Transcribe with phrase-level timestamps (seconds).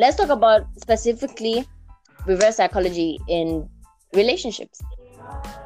[0.00, 1.66] let's talk about specifically
[2.26, 3.68] reverse psychology in
[4.14, 4.80] relationships.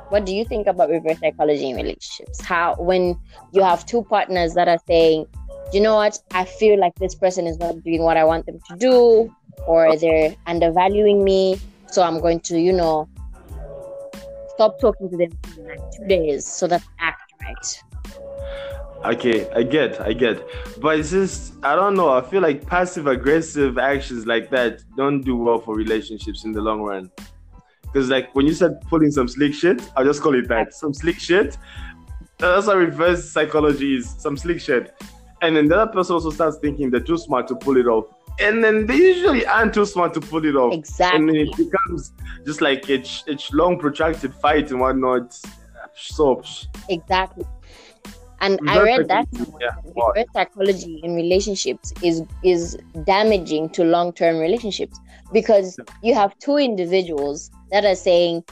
[0.09, 2.41] What do you think about reverse psychology in relationships?
[2.43, 3.17] How when
[3.53, 5.27] you have two partners that are saying,
[5.73, 8.59] you know what, I feel like this person is not doing what I want them
[8.71, 9.33] to do,
[9.69, 13.09] or they're undervaluing me, so I'm going to, you know,
[14.55, 17.83] stop talking to them for like two days so that I act right.
[19.05, 20.43] Okay, I get, I get,
[20.81, 22.09] but it's just I don't know.
[22.09, 26.63] I feel like passive aggressive actions like that don't do well for relationships in the
[26.63, 27.11] long run.
[27.83, 30.95] Because like when you start pulling some slick shit, I'll just call it that, some
[30.95, 31.59] slick shit.
[32.39, 34.95] That's what reverse psychology is, some slick shit.
[35.43, 38.07] And then the other person also starts thinking they're too smart to pull it off.
[38.41, 40.73] And then they usually aren't too smart to pull it off.
[40.73, 41.21] Exactly.
[41.21, 42.13] And then it becomes
[42.47, 45.39] just like a, a long protracted fight and whatnot.
[45.95, 46.43] So
[46.89, 47.45] exactly.
[48.41, 49.27] And I read that
[49.61, 54.99] yeah, psychology in relationships is is damaging to long term relationships
[55.33, 58.45] because you have two individuals that are saying,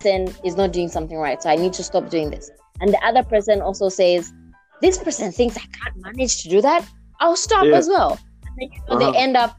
[0.00, 2.50] person is not doing something right, so I need to stop doing this.
[2.80, 4.32] And the other person also says,
[4.80, 6.84] this person thinks I can't manage to do that.
[7.20, 7.76] I'll stop yeah.
[7.76, 8.18] as well.
[8.46, 9.12] And then you know uh-huh.
[9.12, 9.58] they end up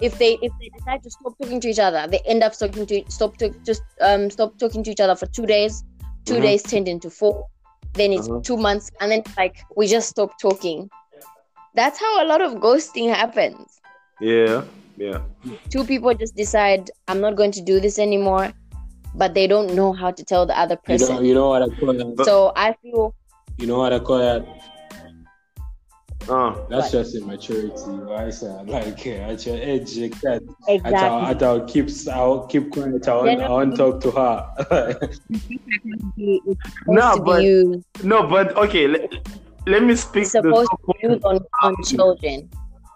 [0.00, 2.86] if they if they decide to stop talking to each other, they end up talking
[2.86, 5.84] to stop to just um stop talking to each other for two days.
[6.24, 6.42] 2 mm-hmm.
[6.42, 7.46] days turned into four
[7.94, 8.40] then it's uh-huh.
[8.42, 10.90] two months and then like we just stop talking.
[11.74, 13.80] That's how a lot of ghosting happens.
[14.20, 14.64] Yeah
[14.96, 15.20] yeah.
[15.70, 18.52] Two people just decide i'm not going to do this anymore
[19.14, 21.62] but they don't know how to tell the other person you know, you know what
[21.62, 22.24] i call that?
[22.24, 23.14] So i feel
[23.58, 24.46] you know what i call that
[26.26, 26.92] That's what?
[26.92, 28.32] just immaturity, right?
[28.32, 30.42] So, like at your age, like that.
[30.68, 30.94] Exactly.
[30.94, 33.08] At our, at our keep, I'll keep quiet.
[33.08, 34.96] I want, I want to talk to her.
[36.86, 37.42] no, but
[38.04, 38.88] no, but okay.
[38.88, 39.28] Let,
[39.66, 40.26] let me speak.
[40.26, 42.50] Supposed to be used on, on children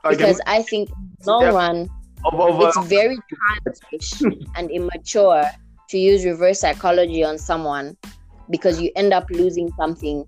[0.08, 1.48] because I think in the long yeah.
[1.50, 1.90] run,
[2.24, 4.22] uh, it's very childish
[4.56, 5.44] and immature
[5.88, 7.96] to use reverse psychology on someone
[8.50, 10.24] because you end up losing something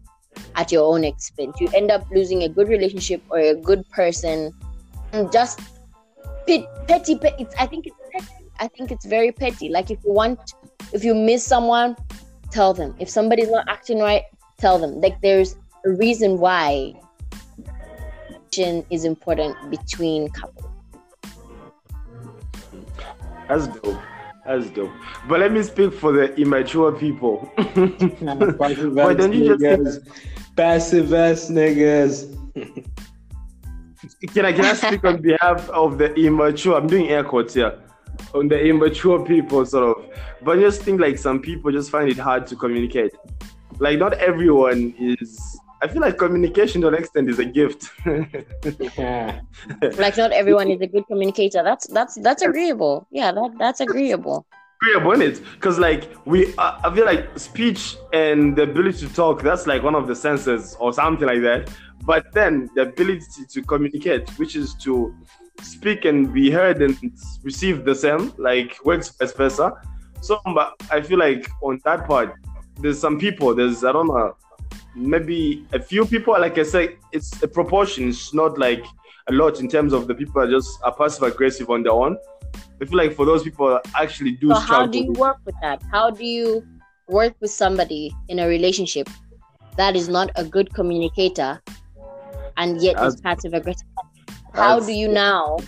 [0.57, 1.57] at your own expense.
[1.61, 4.53] You end up losing a good relationship or a good person.
[5.13, 5.61] And just
[6.47, 7.43] petty, petty, petty.
[7.43, 8.47] It's, I think it's petty.
[8.59, 9.69] I think it's very petty.
[9.69, 10.55] Like if you want,
[10.93, 11.97] if you miss someone,
[12.51, 12.95] tell them.
[12.99, 14.25] If somebody's not acting right,
[14.59, 15.01] tell them.
[15.01, 15.57] Like there's
[15.87, 16.95] a reason why
[18.59, 20.71] is important between couples.
[23.49, 24.01] That's dope.
[24.47, 24.91] That's dope.
[25.29, 27.39] But let me speak for the immature people.
[28.97, 30.01] Why don't you just
[30.57, 32.37] passive ass niggas?
[34.35, 36.77] can I can I speak on behalf of the immature?
[36.77, 37.79] I'm doing air quotes here.
[38.35, 40.05] On the immature people, sort of.
[40.43, 43.13] But I just think like some people just find it hard to communicate.
[43.79, 47.91] Like not everyone is I feel like communication to an extent is a gift.
[48.99, 49.41] yeah.
[49.97, 51.63] like not everyone is a good communicator.
[51.63, 53.07] That's that's that's agreeable.
[53.11, 54.47] Yeah, that that's agreeable.
[54.83, 55.45] Agreeable, isn't it?
[55.55, 59.43] Because like we, uh, I feel like speech and the ability to talk.
[59.43, 61.71] That's like one of the senses or something like that.
[62.05, 65.15] But then the ability to communicate, which is to
[65.61, 66.97] speak and be heard and
[67.43, 69.73] receive the same, like works vice versa.
[70.23, 72.37] So, but I feel like on that part,
[72.79, 73.55] there's some people.
[73.55, 74.35] There's I don't know
[74.95, 76.33] maybe a few people.
[76.33, 78.09] Like I said, it's a proportion.
[78.09, 78.85] It's not like
[79.29, 82.17] a lot in terms of the people are just are passive aggressive on their own.
[82.81, 84.49] I feel like for those people actually do.
[84.49, 85.83] So how do you work with that?
[85.91, 86.65] How do you
[87.09, 89.09] work with somebody in a relationship
[89.77, 91.61] that is not a good communicator
[92.57, 93.87] and yet that's, is passive aggressive?
[94.55, 95.59] How do you now?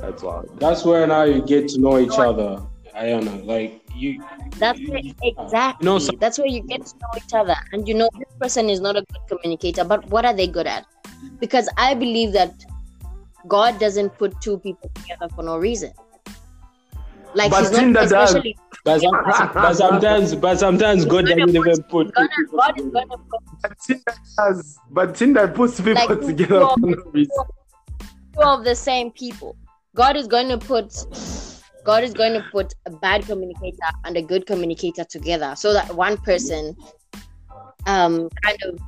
[0.00, 0.22] That's
[0.58, 2.62] That's where now you get to know each other.
[2.94, 4.22] I don't know, like you
[4.58, 7.94] that's where, exactly no, so, that's where you get to know each other and you
[7.94, 10.86] know this person is not a good communicator but what are they good at
[11.40, 12.52] because i believe that
[13.48, 15.92] god doesn't put two people together for no reason
[17.34, 19.02] like but he's not especially but,
[19.54, 24.14] but sometimes but sometimes god doesn't even put god, god is gonna put but Tinder,
[24.36, 27.26] does, but Tinder puts people like, together for no two
[28.40, 29.56] of the same people
[29.94, 31.06] god is going to put
[31.84, 35.92] God is going to put a bad communicator and a good communicator together so that
[35.96, 36.76] one person
[37.86, 38.78] um kind of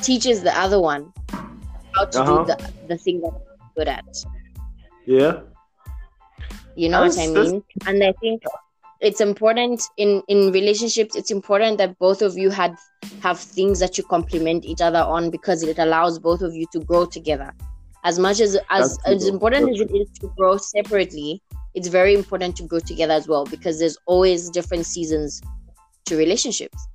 [0.00, 1.12] teaches the other one
[1.96, 2.44] how to uh-huh.
[2.44, 4.04] do the, the thing that they're good at.
[5.06, 5.40] Yeah.
[6.76, 7.62] You know that's, what I mean?
[7.86, 8.42] And I think
[9.00, 12.74] it's important in in relationships it's important that both of you had
[13.22, 16.80] have things that you complement each other on because it allows both of you to
[16.80, 17.52] grow together
[18.04, 21.42] as much as as, as important as it is to grow separately
[21.76, 25.42] it's very important to grow together as well because there's always different seasons
[26.06, 26.88] to relationships.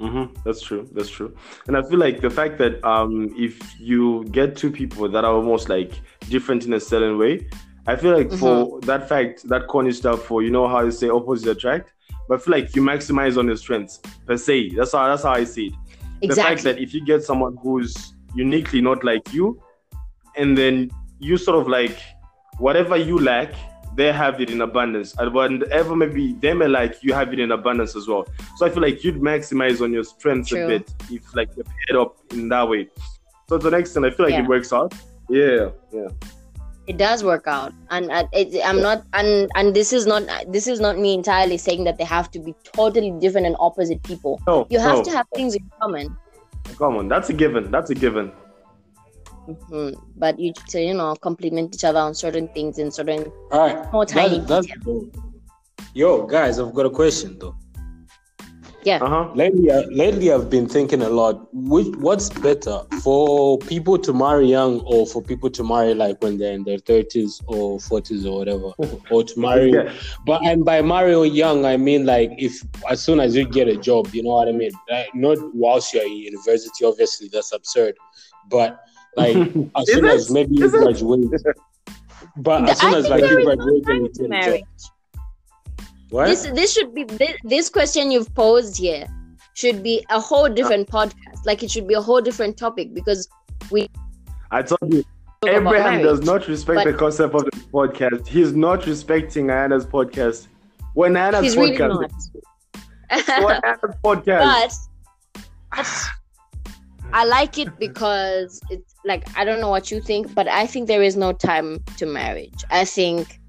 [0.00, 0.40] Mm-hmm.
[0.44, 0.88] That's true.
[0.92, 1.36] That's true.
[1.66, 5.34] And I feel like the fact that um, if you get two people that are
[5.34, 5.92] almost like
[6.30, 7.48] different in a certain way,
[7.88, 8.36] I feel like mm-hmm.
[8.36, 11.94] for that fact, that corny stuff for you know how you say opposite attract,
[12.28, 14.74] but I feel like you maximize on your strengths per se.
[14.76, 15.72] That's how that's how I see it.
[16.20, 16.28] Exactly.
[16.28, 19.58] The fact that if you get someone who's uniquely not like you,
[20.36, 21.98] and then you sort of like
[22.58, 23.54] whatever you lack,
[23.94, 25.14] they have it in abundance.
[25.16, 28.26] And whatever maybe they may like, you have it in abundance as well.
[28.56, 30.66] So I feel like you'd maximize on your strengths True.
[30.66, 32.88] a bit if like you paid up in that way.
[33.48, 34.42] So to the next extent, I feel like yeah.
[34.42, 34.94] it works out.
[35.30, 36.08] Yeah, yeah.
[36.88, 38.82] It does work out, and uh, it, I'm yeah.
[38.82, 42.30] not, and and this is not this is not me entirely saying that they have
[42.30, 44.40] to be totally different and opposite people.
[44.46, 45.04] No, you have no.
[45.04, 46.16] to have things in common.
[46.78, 47.70] Common, that's a given.
[47.70, 48.32] That's a given.
[49.48, 50.00] Mm-hmm.
[50.16, 53.92] But you to you know complement each other on certain things in certain all right
[53.92, 55.28] more tiny that's, that's
[55.94, 57.56] Yo, guys, I've got a question though.
[58.84, 58.98] Yeah.
[59.02, 59.32] Uh-huh.
[59.34, 61.48] Lately, uh, lately I've been thinking a lot.
[61.52, 66.38] Which, what's better for people to marry young, or for people to marry like when
[66.38, 68.72] they're in their thirties or forties or whatever,
[69.10, 69.72] or to marry?
[69.72, 69.92] yeah.
[70.24, 73.76] But and by marry young, I mean like if as soon as you get a
[73.76, 74.72] job, you know what I mean.
[74.88, 77.96] Like, not whilst you're in university, obviously that's absurd.
[78.48, 78.80] But
[79.16, 79.36] like
[79.76, 80.12] as soon it?
[80.12, 81.30] as maybe you graduate.
[82.36, 84.62] But as soon as like you graduate and marriage.
[86.10, 86.26] What?
[86.26, 89.06] This this should be this, this question you've posed here
[89.54, 91.44] should be a whole different uh, podcast.
[91.44, 93.28] Like it should be a whole different topic because
[93.70, 93.88] we.
[94.50, 95.04] I told you,
[95.46, 98.26] Abraham does not respect but, the concept of the podcast.
[98.26, 100.46] He's not respecting Anna's podcast.
[100.94, 102.20] When Anna's podcast, really
[103.10, 104.88] Anna's podcast.
[105.70, 106.08] But, but
[107.12, 110.88] I like it because it's like I don't know what you think, but I think
[110.88, 112.64] there is no time to marriage.
[112.70, 113.40] I think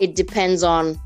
[0.00, 1.00] it depends on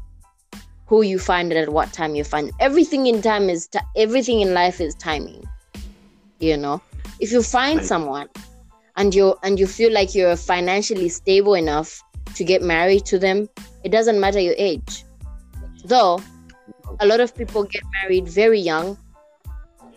[0.93, 2.55] who you find it at what time you find it.
[2.61, 5.43] everything in time is t- everything in life is timing.
[6.39, 6.83] You know,
[7.19, 8.29] if you find someone
[8.97, 12.03] and you and you feel like you're financially stable enough
[12.35, 13.49] to get married to them,
[13.85, 15.07] it doesn't matter your age.
[15.87, 16.21] Though
[17.01, 18.99] a lot of people get married very young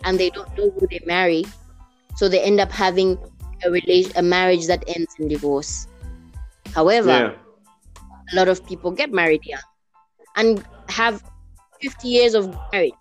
[0.04, 1.44] and they don't know who they marry
[2.14, 3.18] so they end up having
[3.66, 5.88] a relation, a marriage that ends in divorce.
[6.74, 8.32] However, yeah.
[8.32, 9.68] a lot of people get married young
[10.36, 11.22] and have
[11.82, 12.94] 50 years of marriage.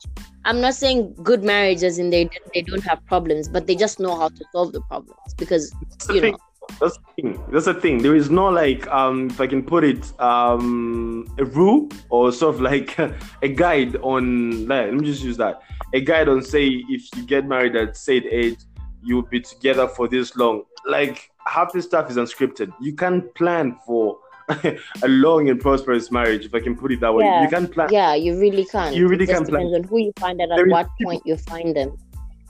[0.46, 4.00] I'm not saying good marriage as in they they don't have problems, but they just
[4.00, 5.74] know how to solve the problems because
[6.10, 6.38] you know.
[6.80, 7.44] That's the thing.
[7.52, 8.02] That's the thing.
[8.02, 12.56] There is no like um if I can put it um a rule or sort
[12.56, 12.98] of like
[13.42, 15.62] a guide on like, let me just use that.
[15.94, 18.60] A guide on say if you get married at said age,
[19.04, 20.64] you will be together for this long.
[20.88, 22.74] Like half this stuff is unscripted.
[22.82, 24.18] You can't plan for
[25.04, 27.26] a long and prosperous marriage, if I can put it that way.
[27.26, 27.44] Yeah.
[27.44, 27.90] You can plan.
[27.92, 28.96] Yeah, you really can't.
[28.96, 29.66] You really can plan.
[29.66, 31.98] Depends on who you find and at what point you find them,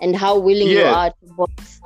[0.02, 0.80] and how willing yeah.
[0.80, 1.82] you are to both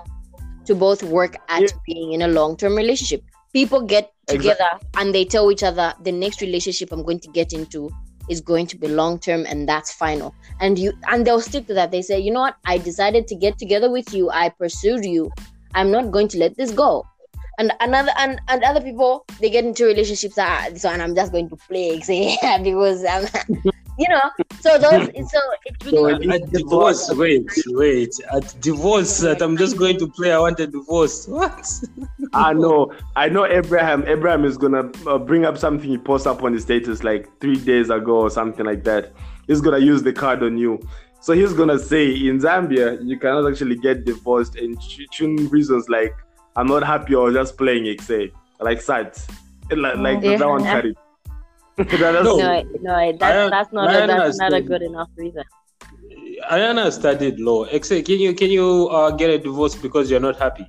[0.65, 1.67] to both work at yeah.
[1.85, 3.23] being in a long term relationship.
[3.53, 5.01] People get together exactly.
[5.01, 7.89] and they tell each other the next relationship I'm going to get into
[8.29, 11.73] is going to be long term and that's final and you and they'll stick to
[11.73, 15.03] that they say you know what i decided to get together with you i pursued
[15.03, 15.31] you
[15.73, 17.03] i'm not going to let this go
[17.59, 21.31] and another and, and other people they get into relationships that this one i'm just
[21.31, 23.27] going to play say because i'm
[23.99, 24.21] you know
[24.61, 29.77] so those so it's really so at divorce wait wait at divorce that i'm just
[29.77, 31.69] going to play i want a divorce what?
[32.33, 36.43] I know i know abraham abraham is gonna uh, bring up something he posts up
[36.43, 39.11] on his status like three days ago or something like that.
[39.47, 40.79] He's gonna use the card on you.
[41.21, 44.79] So he's gonna say in zambia you cannot actually get divorced and
[45.11, 46.15] choose reasons like
[46.55, 49.27] i'm not happy or just playing it say like sides
[49.71, 50.37] like, like yeah.
[50.41, 50.95] that one carry
[51.79, 52.37] that no,
[52.81, 55.43] no, that's, that's not a, that's not a good enough reason.
[56.51, 57.65] Ayana studied law.
[57.65, 60.67] Can you can you uh, get a divorce because you're not happy?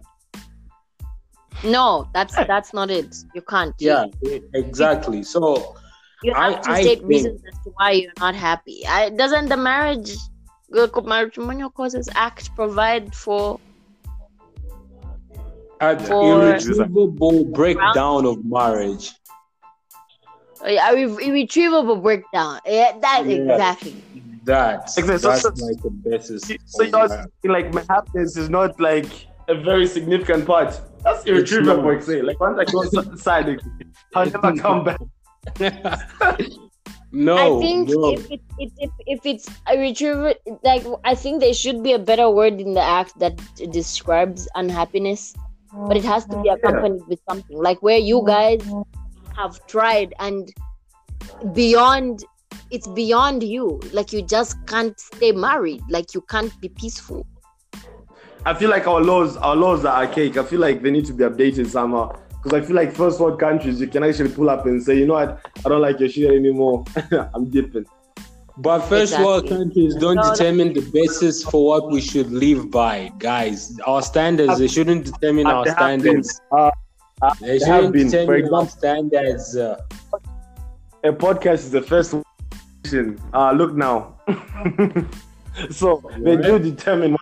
[1.65, 3.17] No, that's that's not it.
[3.35, 3.75] You can't.
[3.79, 4.05] Yeah,
[4.55, 5.23] exactly.
[5.23, 5.77] So
[6.23, 7.09] you have I, to state think...
[7.09, 8.87] reasons as to why you're not happy.
[8.87, 10.17] I, doesn't the marriage
[10.71, 13.59] matrimonial causes act provide for
[15.81, 19.13] an irretrievable breakdown of marriage
[20.63, 22.61] a irretrievable breakdown.
[22.67, 23.37] Yeah, that yeah.
[23.37, 23.97] exactly.
[24.45, 25.17] That exactly.
[25.17, 26.43] that's so, like the basis.
[26.67, 30.81] So you're saying like my happiness is not like a very significant part.
[31.03, 32.01] That's irretrievable.
[32.01, 33.61] Say like once I go inside,
[34.15, 35.01] I'll never come back.
[37.13, 38.13] no, I think no.
[38.13, 41.99] if it, it, if if it's a retrieval, like I think there should be a
[41.99, 43.39] better word in the act that
[43.71, 45.35] describes unhappiness,
[45.73, 48.63] but it has to be accompanied with something like where you guys
[49.37, 50.53] have tried and
[51.55, 52.25] beyond
[52.71, 53.81] it's beyond you.
[53.93, 55.83] Like you just can't stay married.
[55.89, 57.27] Like you can't be peaceful.
[58.47, 60.37] I feel like our laws, our laws are archaic.
[60.37, 62.17] I feel like they need to be updated somehow.
[62.43, 65.07] Because I feel like first world countries, you can actually pull up and say, you
[65.07, 66.85] know what, I don't like your shit anymore.
[67.35, 67.85] I'm dipping.
[68.63, 69.25] But first exactly.
[69.25, 73.79] world countries don't no, determine the basis for what we should live by, guys.
[73.87, 76.43] Our standards, they shouldn't determine our standards.
[76.53, 76.71] Uh,
[77.23, 79.57] uh, they shouldn't been, determine our standards.
[79.57, 79.81] Uh,
[81.05, 82.15] a podcast is the first
[83.33, 84.21] uh, look now.
[85.71, 86.23] so what?
[86.23, 87.17] they do determine.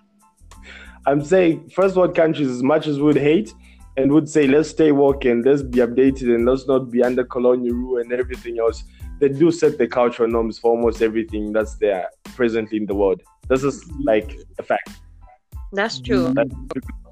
[1.07, 3.54] I'm saying first world countries, as much as we would hate
[3.97, 7.23] and would say, let's stay woke and let's be updated and let's not be under
[7.23, 8.83] colonial rule and everything else
[9.18, 13.20] they do set the cultural norms for almost everything that's there presently in the world.
[13.48, 14.90] This is like a fact.
[15.72, 16.32] That's true.
[16.34, 16.54] That's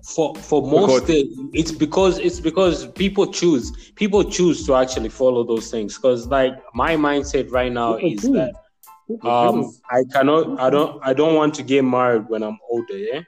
[0.07, 5.69] for for most it's because it's because people choose people choose to actually follow those
[5.69, 8.33] things because like my mindset right now people is choose.
[8.33, 12.97] that um i cannot i don't i don't want to get married when i'm older
[12.97, 13.21] yeah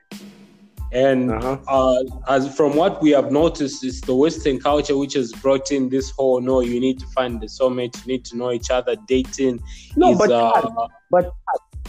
[0.93, 1.59] and uh-huh.
[1.69, 5.89] uh, as from what we have noticed, it's the Western culture which has brought in
[5.89, 8.97] this whole no, you need to find the soulmate, you need to know each other,
[9.07, 9.63] dating.
[9.97, 11.33] No, is, but uh, but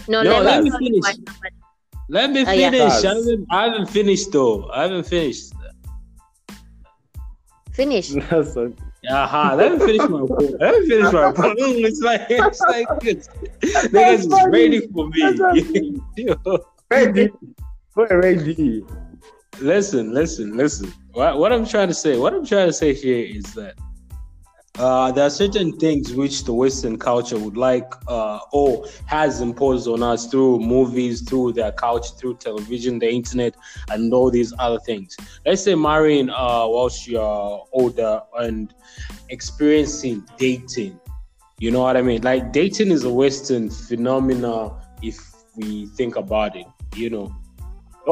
[0.07, 1.17] no, no let me finish.
[2.09, 2.47] Let me finish.
[2.47, 2.87] Oh, yeah.
[2.87, 4.69] I, haven't, I haven't finished though.
[4.71, 5.53] I haven't finished.
[7.71, 8.13] Finish.
[9.09, 10.59] Aha, let me finish my point.
[10.59, 11.57] Let me finish my point.
[11.59, 13.29] It's like it's like this.
[13.61, 16.41] Niggas is ready for me.
[16.91, 17.31] ready.
[17.95, 18.85] Ready.
[19.59, 20.93] Listen, listen, listen.
[21.11, 23.75] What, what I'm trying to say, what I'm trying to say here is that
[24.77, 29.89] uh, there are certain things which the Western culture would like uh, or has imposed
[29.89, 33.55] on us through movies, through their culture, through television, the internet,
[33.89, 35.17] and all these other things.
[35.45, 38.73] Let's say marrying uh, whilst you're older and
[39.27, 40.97] experiencing dating.
[41.57, 42.21] You know what I mean?
[42.21, 45.19] Like dating is a Western phenomena if
[45.57, 46.67] we think about it.
[46.95, 47.35] You know,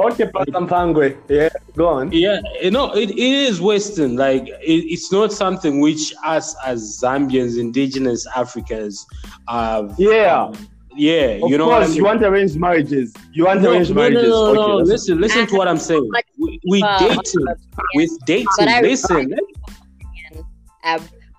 [0.05, 1.17] Okay, Pangwe.
[1.27, 2.11] Yeah, go on.
[2.11, 4.15] Yeah, you know, it, it is Western.
[4.15, 9.05] Like, it, it's not something which us as Zambians, indigenous Africans,
[9.47, 9.95] have.
[9.97, 10.43] Yeah.
[10.43, 11.65] Um, yeah, of you know.
[11.65, 11.97] Course, I mean?
[11.97, 13.13] you want arranged marriages.
[13.31, 14.29] You want no, arranged no, marriages.
[14.29, 14.77] No, no, okay, no.
[14.77, 16.09] Listen, listen to what I'm saying.
[16.39, 17.45] We, we dating
[17.93, 18.47] with dating.
[18.81, 19.35] Listen.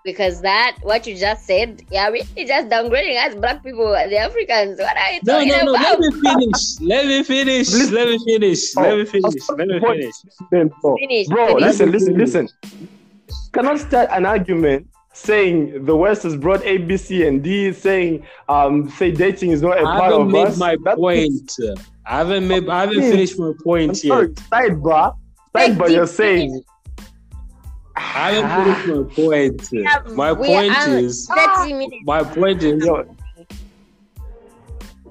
[0.08, 2.22] Because that what you just said, yeah, we
[2.52, 4.78] just downgrading us black people, the Africans.
[4.78, 6.00] What are you no, talking no, no, about?
[6.00, 6.80] Let me finish.
[6.80, 7.68] Let me finish.
[7.92, 8.76] Let me finish.
[8.76, 9.48] Let me finish.
[9.50, 10.14] Let me finish.
[10.50, 11.26] Finish.
[11.28, 11.62] Bro, finish.
[11.62, 12.48] listen, listen, listen.
[13.52, 18.24] cannot start an argument saying the West has brought A, B, C, and D, saying
[18.48, 20.56] um say dating is not a part of made us.
[20.56, 21.52] my point.
[22.06, 24.36] I haven't made I haven't finished my point I'm sorry, yet.
[24.50, 25.16] Sidebar.
[25.54, 26.62] Sidebar, you're saying
[27.98, 29.68] I am putting my point.
[29.72, 31.28] Yeah, my point is
[32.04, 32.88] my point is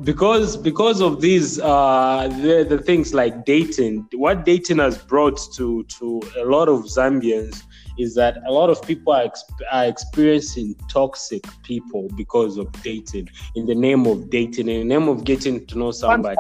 [0.04, 5.84] because because of these uh the, the things like dating what dating has brought to
[5.86, 7.64] to a lot of zambians
[7.98, 13.28] is that a lot of people are, exp- are experiencing toxic people because of dating
[13.56, 16.38] in the name of dating in the name of getting to know somebody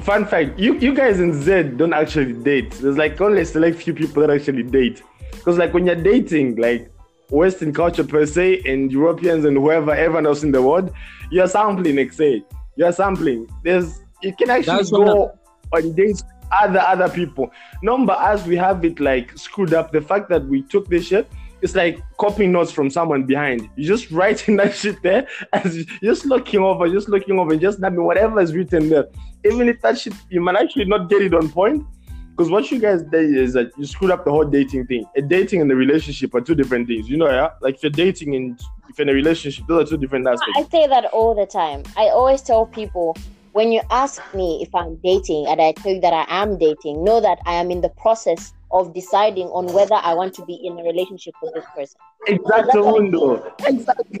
[0.00, 2.70] fun fact you you guys in z don't actually date.
[2.72, 5.02] There's like only a select few people that actually date.
[5.30, 6.90] Because like when you're dating like
[7.30, 10.92] western culture per se and europeans and whoever everyone else in the world
[11.30, 12.42] you're sampling like say
[12.76, 13.46] you're sampling.
[13.62, 15.38] There's you can actually That's go
[15.72, 16.22] on dates
[16.60, 17.50] other other people.
[17.82, 21.28] Number as we have it like screwed up the fact that we took this shit
[21.62, 23.68] it's like copying notes from someone behind.
[23.76, 27.78] You're just writing that shit there and just looking over, just looking over, and just
[27.78, 29.06] nabbing whatever is written there.
[29.44, 31.84] Even if that shit, you might actually not get it on point.
[32.30, 35.04] Because what you guys did is that you screwed up the whole dating thing.
[35.16, 37.08] A dating and a relationship are two different things.
[37.08, 37.50] You know, yeah?
[37.60, 40.54] Like if you're dating and if you're in a relationship, those are two different aspects.
[40.56, 41.82] I say that all the time.
[41.96, 43.16] I always tell people
[43.52, 47.04] when you ask me if I'm dating and I tell you that I am dating,
[47.04, 50.54] know that I am in the process of deciding on whether I want to be
[50.64, 52.00] in a relationship with this person.
[52.26, 53.54] Exactly, window.
[53.64, 54.18] Exactly.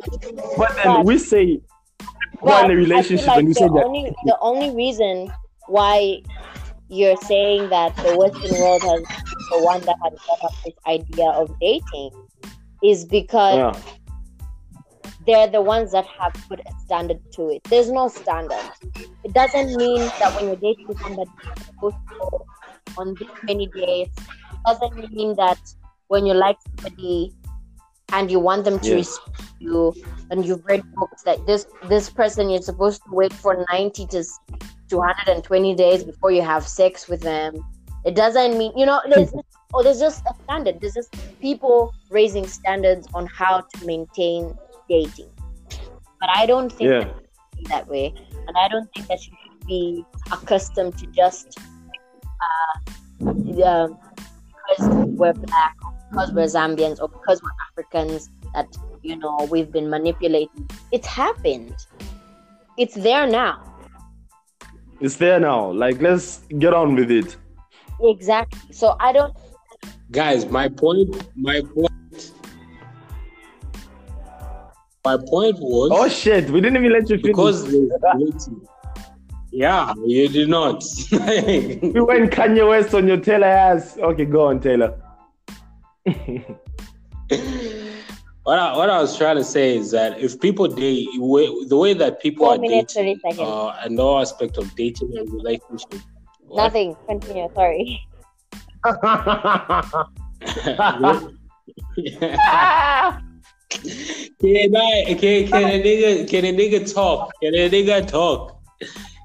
[0.56, 1.60] But then but, we say
[2.40, 3.84] we're in a relationship like and you say that.
[3.84, 5.32] Only, the only reason
[5.68, 6.22] why
[6.88, 9.02] you're saying that the Western world has
[9.50, 12.10] the one that has set up this idea of dating
[12.82, 15.10] is because yeah.
[15.26, 17.64] they're the ones that have put a standard to it.
[17.64, 18.70] There's no standard.
[19.24, 22.46] It doesn't mean that when you're dating somebody, you're supposed to go
[22.98, 24.18] on this many dates
[24.64, 25.58] doesn't mean that
[26.08, 27.32] when you like somebody
[28.12, 28.94] and you want them to yeah.
[28.96, 29.94] respect you
[30.30, 34.24] and you've read books that this this person you're supposed to wait for 90 to
[34.88, 37.54] 220 days before you have sex with them.
[38.04, 39.32] It doesn't mean you know there's
[39.72, 40.80] oh there's just a standard.
[40.80, 44.54] There's just people raising standards on how to maintain
[44.88, 45.30] dating.
[46.20, 47.04] But I don't think Yeah.
[47.04, 48.12] that, that way,
[48.46, 51.58] and I don't think that you should be accustomed to just
[52.44, 53.86] uh, yeah,
[54.76, 58.68] because we're black, or because we're Zambians, or because we're Africans that
[59.02, 60.72] you know we've been manipulated.
[60.90, 61.74] It's happened.
[62.78, 63.62] It's there now.
[65.00, 65.72] It's there now.
[65.72, 67.36] Like, let's get on with it.
[68.00, 68.72] Exactly.
[68.72, 69.34] So I don't.
[70.10, 72.32] Guys, my point, my point,
[75.04, 77.22] my point was Oh shit, we didn't even let you finish.
[77.22, 78.66] because there's waiting.
[79.52, 80.82] Yeah, you did not.
[81.12, 83.98] we went Kanye West on your Taylor ass.
[83.98, 84.98] Okay, go on, Taylor.
[88.44, 91.92] what I, what I was trying to say is that if people date the way
[91.92, 93.48] that people Four are minutes, dating, 30 seconds.
[93.50, 96.00] uh, and all aspect of dating and relationship.
[96.46, 96.64] what?
[96.64, 96.96] Nothing.
[97.06, 97.50] Continue.
[97.54, 98.00] Sorry.
[98.84, 98.96] can
[104.76, 107.32] I can, can a nigga can a nigga talk?
[107.42, 108.58] Can a nigga talk?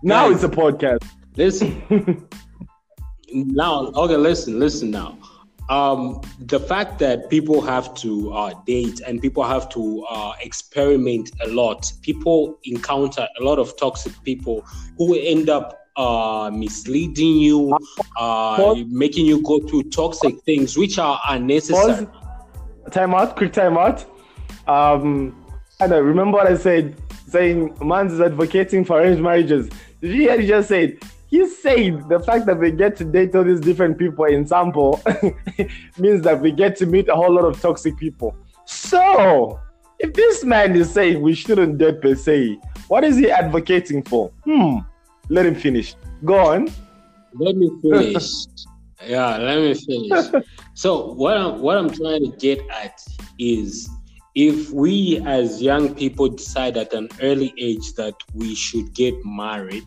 [0.04, 1.08] Now it's a podcast.
[1.36, 1.82] Listen.
[3.34, 5.18] now, okay, listen, listen now.
[5.70, 11.32] Um, the fact that people have to uh, date and people have to uh, experiment
[11.44, 14.66] a lot, people encounter a lot of toxic people
[14.98, 17.74] who end up uh, misleading you,
[18.18, 18.86] uh, Pause.
[18.88, 22.06] making you go through toxic things which are unnecessary.
[22.06, 22.92] Pause.
[22.92, 23.36] Time out.
[23.36, 24.06] Quick time out.
[24.68, 25.46] Um,
[25.80, 26.96] and I remember what I said,
[27.28, 29.70] saying man's is advocating for arranged marriages.
[30.02, 30.40] Hear?
[30.40, 30.98] He just said
[31.30, 35.02] he said the fact that we get to date all these different people in sample
[35.98, 38.36] means that we get to meet a whole lot of toxic people.
[38.66, 39.60] So,
[40.00, 44.32] if this man is saying we shouldn't date per se, what is he advocating for?
[44.46, 44.80] Hmm.
[45.30, 45.96] Let him finish.
[46.24, 46.70] Go on.
[47.34, 48.32] Let me finish.
[49.06, 50.44] yeah, let me finish.
[50.74, 53.04] So what I'm what I'm trying to get at
[53.40, 53.90] is
[54.38, 59.84] if we as young people decide at an early age that we should get married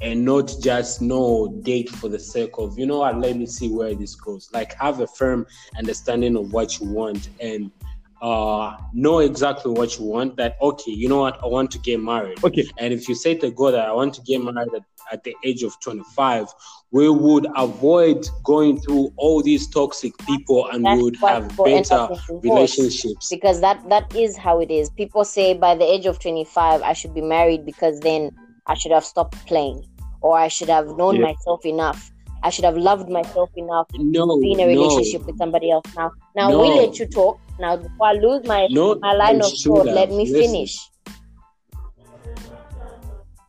[0.00, 3.68] and not just no date for the sake of you know what let me see
[3.68, 4.48] where this goes.
[4.52, 5.44] Like have a firm
[5.76, 7.72] understanding of what you want and
[8.20, 12.00] uh know exactly what you want that okay you know what i want to get
[12.00, 12.66] married Okay.
[12.78, 15.34] and if you say to God that I want to get married at, at the
[15.44, 16.48] age of 25,
[16.90, 21.94] we would avoid going through all these toxic people and That's we would have better
[21.94, 22.76] up in divorce.
[22.78, 23.28] relationships.
[23.30, 26.92] because that that is how it is people say by the age of 25 i
[26.92, 28.30] should be married because then
[28.66, 29.82] i should have stopped playing
[30.20, 31.26] or i should have known Yeah.
[31.28, 32.10] myself enough
[32.42, 35.70] i should have loved myself enough No, to be in a no, relationship with somebody
[35.70, 36.60] else now now No.
[36.62, 38.94] we let you talk now before i lose my no.
[39.00, 40.40] my line of thought let me Listen.
[40.40, 40.90] finish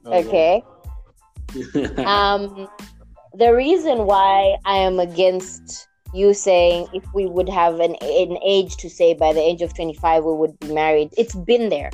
[0.05, 0.63] okay
[2.05, 2.67] um
[3.33, 8.75] the reason why i am against you saying if we would have an, an age
[8.77, 11.91] to say by the age of 25 we would be married it's been there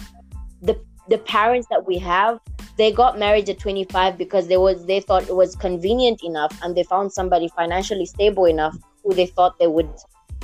[0.61, 2.39] the the parents that we have
[2.77, 6.75] they got married at 25 because they was they thought it was convenient enough and
[6.75, 9.89] they found somebody financially stable enough who they thought they would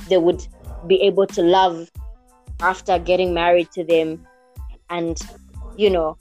[0.08, 0.46] they would
[0.86, 1.90] be able to love
[2.60, 4.24] after getting married to them
[4.90, 5.18] and
[5.76, 6.16] you know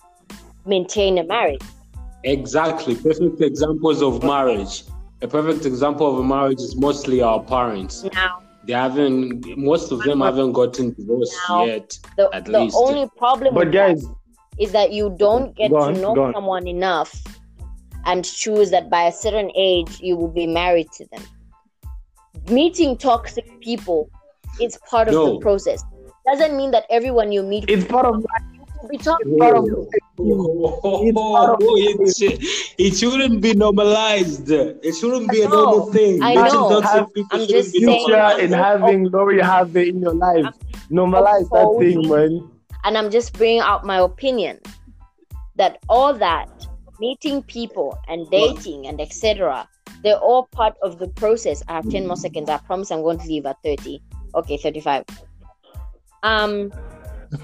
[0.65, 1.61] maintain a marriage
[2.23, 2.95] Exactly.
[2.95, 4.83] Perfect examples of marriage.
[5.23, 8.03] A perfect example of a marriage is mostly our parents.
[8.13, 9.43] now They haven't.
[9.57, 11.97] Most of them haven't gotten divorced Now, yet.
[12.17, 12.75] the, At the least.
[12.77, 14.05] only problem But with that guys,
[14.59, 17.11] is that you don't get Go to know someone enough
[18.05, 21.23] and choose that by a certain age you will be married to them.
[22.49, 24.09] Meeting toxic people
[24.59, 25.33] is part of No.
[25.33, 25.83] the process.
[26.25, 28.23] Doesn't mean that everyone you meet it's part of
[28.81, 29.37] will be toxic.
[29.39, 29.65] part of
[30.23, 31.03] Oh,
[31.77, 32.39] it,
[32.77, 34.49] it shouldn't be normalized.
[34.51, 36.21] It shouldn't be a normal thing.
[36.21, 36.81] I know.
[36.81, 40.45] toxic people I'm just saying- future in having Lori Harvey in your life.
[40.91, 42.49] Normalize that thing, man.
[42.83, 44.59] And I'm just bringing out my opinion
[45.55, 46.49] that all that
[46.99, 49.67] meeting people and dating and etc.
[50.03, 51.61] They're all part of the process.
[51.67, 52.49] I have 10 more seconds.
[52.49, 54.01] I promise I'm going to leave at 30.
[54.35, 55.03] Okay, 35.
[56.23, 56.71] Um,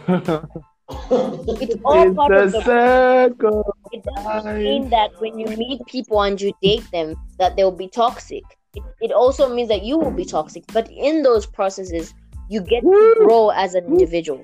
[0.08, 3.74] it's all part of the circle.
[3.92, 7.88] It doesn't mean that when you meet people and you date them that they'll be
[7.88, 8.44] toxic.
[8.76, 10.64] It, it also means that you will be toxic.
[10.72, 12.14] But in those processes,
[12.50, 14.44] you get to grow as an individual.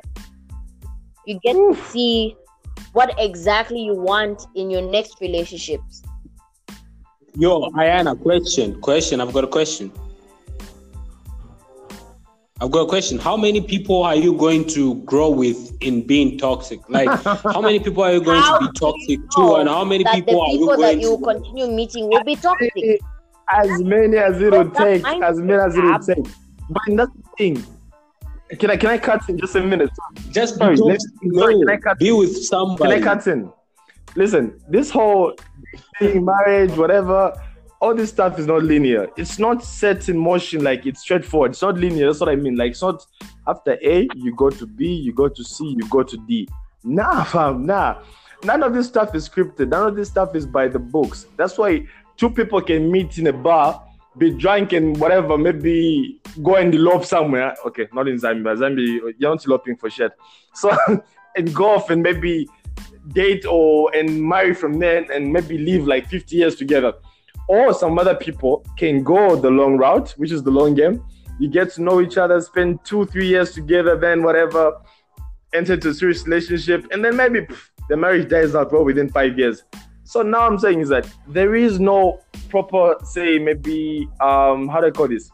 [1.26, 2.36] You get to see
[2.94, 6.04] what exactly you want in your next relationships.
[7.36, 8.80] Yo, Ayana, question.
[8.82, 9.22] Question.
[9.22, 9.92] I've got a question.
[12.62, 13.18] I've got a question.
[13.18, 16.80] How many people are you going to grow with in being toxic?
[16.88, 20.04] Like, how many people are you going to be toxic you to, and how many
[20.04, 21.24] that people are you people that going you to?
[21.24, 23.02] continue meeting will be toxic.
[23.52, 26.26] As many as it will take, as many as it will take.
[26.70, 27.66] But that's the thing.
[28.60, 29.90] can I can I cut in just a minute?
[30.32, 30.98] Just sorry, sorry,
[31.60, 32.94] can I cut be with somebody.
[32.94, 33.52] Can I cut in?
[34.16, 35.34] Listen, this whole
[36.00, 37.34] thing, marriage, whatever,
[37.84, 39.10] all this stuff is not linear.
[39.18, 41.52] It's not set in motion like it's straightforward.
[41.52, 42.08] It's not linear.
[42.08, 42.56] That's what I mean.
[42.56, 43.06] Like it's not
[43.46, 46.48] after A, you go to B, you go to C, you go to D.
[46.86, 48.02] Nah, fam, nah.
[48.46, 49.68] None of this stuff is scripted.
[49.68, 51.26] None of this stuff is by the books.
[51.36, 53.84] That's why two people can meet in a bar
[54.18, 57.56] be drunk and whatever, maybe go and elope somewhere.
[57.66, 58.56] Okay, not in Zambia.
[58.56, 60.12] Zambia, you're not eloping for shit.
[60.54, 60.72] So,
[61.36, 62.48] and go off and maybe
[63.10, 66.94] date or and marry from there and maybe live like 50 years together.
[67.48, 71.04] Or some other people can go the long route, which is the long game.
[71.40, 74.74] You get to know each other, spend two, three years together, then whatever,
[75.54, 79.10] enter into a serious relationship, and then maybe pff, the marriage dies out well within
[79.10, 79.64] five years.
[80.04, 84.88] So now I'm saying is that there is no proper, say, maybe um, how do
[84.88, 85.32] I call this?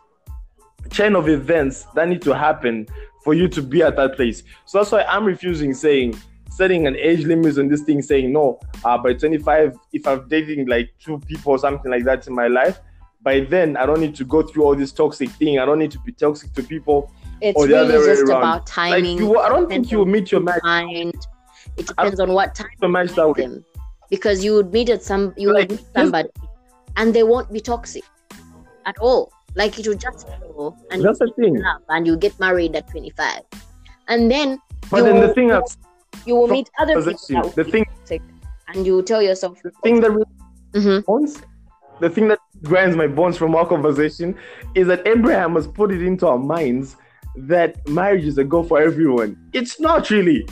[0.90, 2.88] Chain of events that need to happen
[3.24, 4.44] for you to be at that place.
[4.66, 6.16] So that's why I'm refusing saying
[6.50, 10.68] setting an age limit on this thing, saying no, uh, by 25, if I'm dating
[10.68, 12.80] like two people or something like that in my life,
[13.22, 15.60] by then I don't need to go through all this toxic thing.
[15.60, 17.12] I don't need to be toxic to people.
[17.42, 19.18] It's really just about timing.
[19.18, 20.62] Like you, I don't think you will meet your match.
[20.64, 21.16] Mind.
[21.78, 23.64] It depends on what time you match that them
[24.10, 26.30] because you would meet at some you like, would meet somebody
[26.98, 28.04] and they won't be toxic
[28.86, 29.32] at all.
[29.56, 31.62] Like it will just go and that's the thing.
[31.90, 33.42] and you get married at 25.
[34.08, 34.60] And then
[34.90, 35.78] But then the thing that's
[36.26, 38.22] you will meet other people the thing toxic,
[38.68, 40.26] and you tell yourself the thing that really
[40.74, 41.00] mm-hmm.
[41.06, 41.42] bones,
[42.00, 44.36] the thing that grinds my bones from our conversation
[44.76, 46.96] is that Abraham has put it into our minds
[47.36, 49.38] that marriage is a goal for everyone.
[49.54, 50.46] It's not really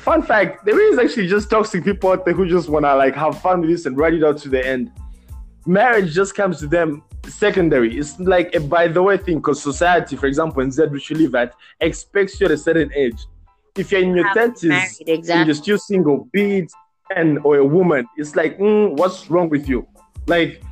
[0.00, 3.40] fun fact, there is actually just toxic people out there who just wanna like have
[3.40, 4.90] fun with this and ride it out to the end.
[5.66, 7.96] Marriage just comes to them secondary.
[7.96, 11.16] It's like a by the way thing because society, for example, in Z which you
[11.16, 13.26] live at, expects you at a certain age.
[13.76, 15.46] If you're in your thirties, exactly.
[15.46, 16.72] you're still single, be it
[17.14, 19.86] man or a woman, it's like, mm, what's wrong with you?
[20.26, 20.62] Like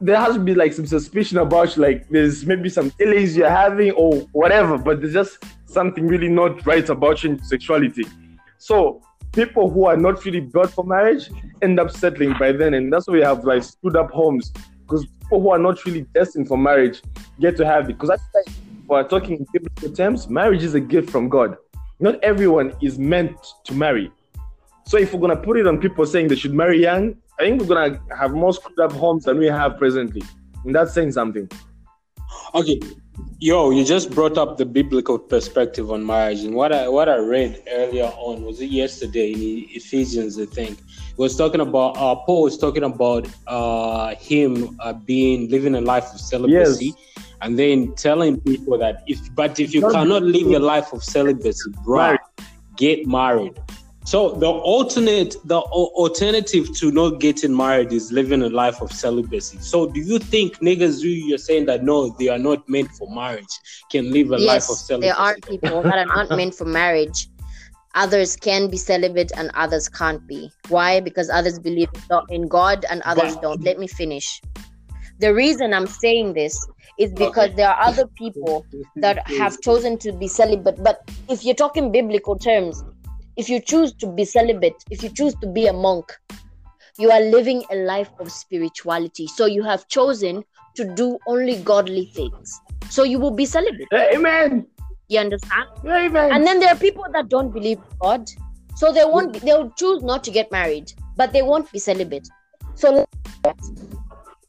[0.00, 3.50] there has to be like some suspicion about you, like there's maybe some illness you're
[3.50, 8.04] having or whatever, but there's just something really not right about your sexuality.
[8.58, 11.28] So people who are not really built for marriage
[11.62, 15.06] end up settling by then, and that's why we have like stood up homes because
[15.06, 17.02] people who are not really destined for marriage
[17.40, 17.98] get to have it.
[17.98, 18.54] Because I feel like
[18.86, 21.56] we're talking in biblical terms, marriage is a gift from God.
[22.00, 24.10] Not everyone is meant to marry.
[24.86, 27.60] So if we're gonna put it on people saying they should marry young, I think
[27.60, 30.22] we're gonna have more screwed up homes than we have presently.
[30.64, 31.48] And that's saying something.
[32.54, 32.78] Okay,
[33.38, 37.16] Yo, you just brought up the biblical perspective on marriage, and what I what I
[37.16, 40.78] read earlier on was it yesterday in Ephesians, I think.
[40.78, 45.80] It was talking about uh, Paul was talking about uh, him uh, being living a
[45.80, 47.23] life of celibacy, yes.
[47.40, 51.70] And then telling people that if but if you cannot live a life of celibacy,
[51.84, 52.16] bro,
[52.76, 53.54] get married.
[54.06, 59.56] So the alternate, the alternative to not getting married is living a life of celibacy.
[59.60, 63.10] So do you think niggas who you're saying that no, they are not meant for
[63.10, 63.48] marriage
[63.90, 65.08] can live a yes, life of celibacy?
[65.08, 67.28] There are people that are not meant for marriage.
[67.94, 70.50] Others can be celibate and others can't be.
[70.68, 71.00] Why?
[71.00, 71.88] Because others believe
[72.28, 73.62] in God and others but, don't.
[73.62, 74.42] Let me finish.
[75.18, 76.66] The reason I'm saying this
[76.98, 77.56] is because okay.
[77.56, 80.82] there are other people that have chosen to be celibate.
[80.82, 82.82] But if you're talking biblical terms,
[83.36, 86.12] if you choose to be celibate, if you choose to be a monk,
[86.98, 89.26] you are living a life of spirituality.
[89.26, 90.44] So you have chosen
[90.76, 92.60] to do only godly things.
[92.90, 93.88] So you will be celibate.
[93.92, 94.66] Amen.
[95.08, 95.68] You understand?
[95.86, 96.32] Amen.
[96.32, 98.28] And then there are people that don't believe God.
[98.76, 102.28] So they won't be, they'll choose not to get married, but they won't be celibate.
[102.74, 103.06] So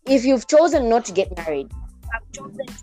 [0.07, 1.71] if you've chosen not to get married,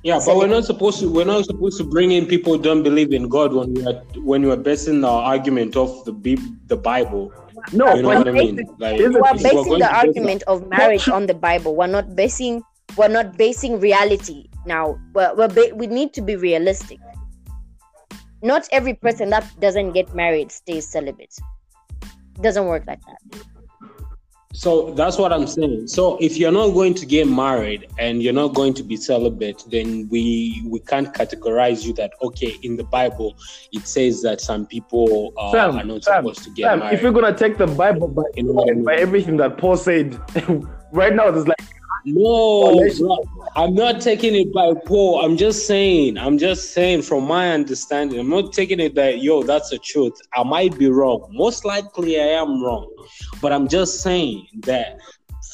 [0.03, 1.09] yeah, but we're not supposed to.
[1.09, 4.03] We're not supposed to bring in people who don't believe in God when we are
[4.17, 6.13] when we are basing our argument off the
[6.67, 7.33] the Bible.
[7.73, 8.57] No, you know what I mean.
[8.79, 11.77] Like, we are basing the argument of marriage on the Bible.
[11.77, 12.63] We're not basing.
[12.97, 14.49] We're not basing reality.
[14.67, 16.99] Now, we're, we're ba- we need to be realistic.
[18.43, 21.35] Not every person that doesn't get married stays celibate.
[22.37, 23.45] It doesn't work like that.
[24.53, 25.89] So that's what I'm saying.
[25.89, 29.65] So if you're not going to get married and you're not going to be celibate,
[29.71, 33.37] then we we can't categorize you that okay in the Bible
[33.73, 36.95] it says that some people uh, Sam, are not Sam, supposed to get Sam, married.
[36.95, 40.21] If you're gonna take the Bible by, you know, by everything that Paul said,
[40.93, 41.57] right now there's like
[42.05, 45.25] no, I'm not taking it by Paul.
[45.25, 49.45] I'm just saying, I'm just saying from my understanding, I'm not taking it that, yo,
[49.45, 50.21] that's the truth.
[50.35, 51.29] I might be wrong.
[51.31, 52.91] Most likely I am wrong.
[53.43, 55.01] But I'm just saying that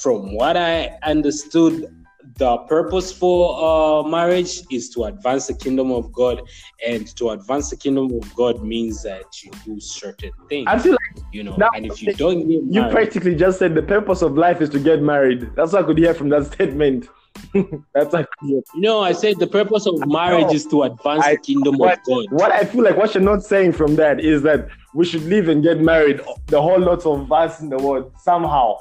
[0.03, 1.93] from what I understood
[2.37, 6.43] the purpose for uh, marriage is to advance the kingdom of God,
[6.87, 10.67] and to advance the kingdom of God means that you do certain things.
[10.69, 13.75] I feel like you know, now, and if you don't get you practically just said
[13.75, 15.51] the purpose of life is to get married.
[15.57, 17.09] That's what I could hear from that statement.
[17.95, 18.63] That's what I could hear.
[18.77, 22.05] no, I said the purpose of marriage is to advance I- the kingdom What, of
[22.07, 22.27] God.
[22.31, 25.49] what I feel like what you're not saying from that is that we should live
[25.49, 28.77] and get married, the whole lot of us in the world, somehow.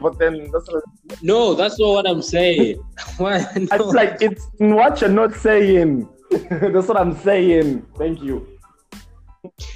[0.00, 0.84] But then that's what,
[1.22, 2.82] No, that's not what I'm saying.
[3.18, 3.44] Why?
[3.54, 3.66] I No.
[3.78, 6.08] feel like it's what you're not saying.
[6.30, 7.84] that's what I'm saying.
[7.96, 8.46] Thank you.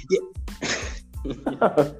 [0.09, 1.91] Yeah.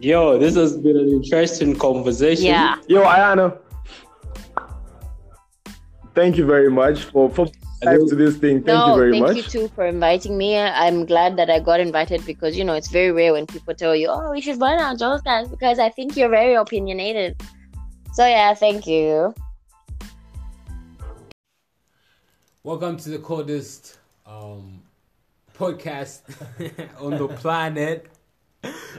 [0.00, 2.44] Yo, this has been an interesting conversation.
[2.46, 2.76] Yeah.
[2.86, 3.58] Yo, Ayana.
[6.18, 7.46] Thank you very much for for
[7.80, 8.64] life to this thing.
[8.64, 9.36] Thank no, you very thank much.
[9.36, 10.58] you too for inviting me.
[10.58, 13.94] I'm glad that I got invited because you know it's very rare when people tell
[13.94, 17.40] you, "Oh, we should burn out Joel's guys," because I think you're very opinionated.
[18.14, 19.32] So yeah, thank you.
[22.64, 24.82] Welcome to the coldest um,
[25.56, 26.22] podcast
[27.00, 28.10] on the planet.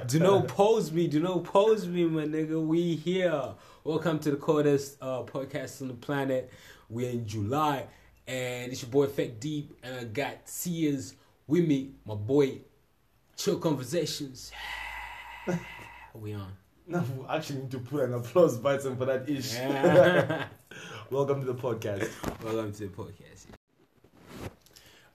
[0.08, 1.08] Do not pose me.
[1.08, 2.66] Do not pose me, my nigga.
[2.66, 3.56] We here.
[3.84, 6.50] Welcome to the coldest uh, podcast on the planet.
[6.92, 7.86] We're in July,
[8.26, 11.14] and it's your boy Effect Deep, and I got Sears
[11.46, 12.62] with me, my boy.
[13.38, 14.52] Chill conversations.
[16.16, 16.52] we on.
[16.88, 19.54] No, we actually need to put an applause button for that ish.
[19.54, 20.48] Yeah.
[21.12, 22.10] Welcome to the podcast.
[22.44, 23.46] Welcome to the podcast.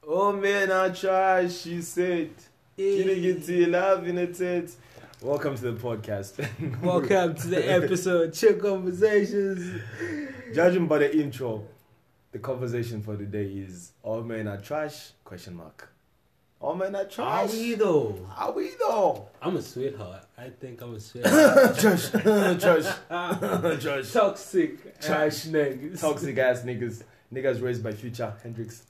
[0.06, 1.50] Oh man, I tried.
[1.50, 2.30] She said,
[2.76, 4.76] "Killing it loving it."
[5.24, 6.82] It." Welcome to the podcast.
[6.82, 9.80] Welcome to the episode Chill Conversations.
[10.54, 11.64] Judging by the intro,
[12.32, 15.88] the conversation for today is "All men are trash?" Question mark.
[16.60, 17.50] All men are trash.
[17.50, 18.26] Are we though?
[18.36, 19.28] Are we though?
[19.42, 20.26] I'm a sweetheart.
[20.38, 21.78] I think I'm a sweetheart.
[21.78, 24.12] Josh, Josh, Josh.
[24.12, 26.00] Toxic trash niggas.
[26.00, 27.02] Toxic ass niggas.
[27.32, 28.84] Niggas raised by Future Hendrix.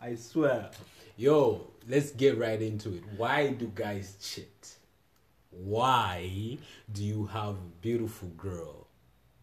[0.00, 0.70] I swear.
[1.16, 3.02] Yo, let's get right into it.
[3.16, 4.76] Why do guys cheat?
[5.62, 6.58] Why
[6.92, 8.86] do you have a beautiful girl?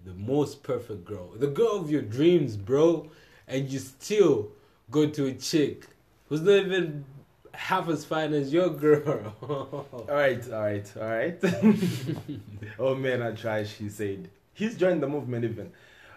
[0.03, 1.31] The most perfect girl.
[1.35, 3.09] The girl of your dreams, bro.
[3.47, 4.51] And you still
[4.89, 5.85] go to a chick
[6.27, 7.05] who's not even
[7.53, 9.35] half as fine as your girl.
[9.91, 11.39] All right, all right, all right.
[12.79, 13.67] oh man, I tried.
[13.67, 15.71] She said he's joined the movement even.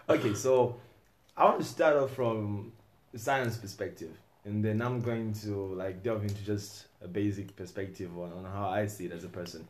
[0.09, 0.77] Okay, so
[1.35, 2.71] I want to start off from
[3.15, 4.11] science perspective,
[4.45, 8.69] and then I'm going to like delve into just a basic perspective on, on how
[8.69, 9.67] I see it as a person.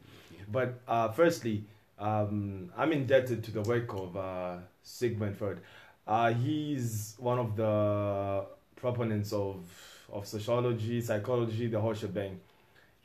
[0.52, 1.64] But uh, firstly,
[1.98, 5.60] um, I'm indebted to the work of uh, Sigmund Freud.
[6.06, 9.64] Uh, he's one of the proponents of
[10.12, 12.40] of sociology, psychology, the whole shebang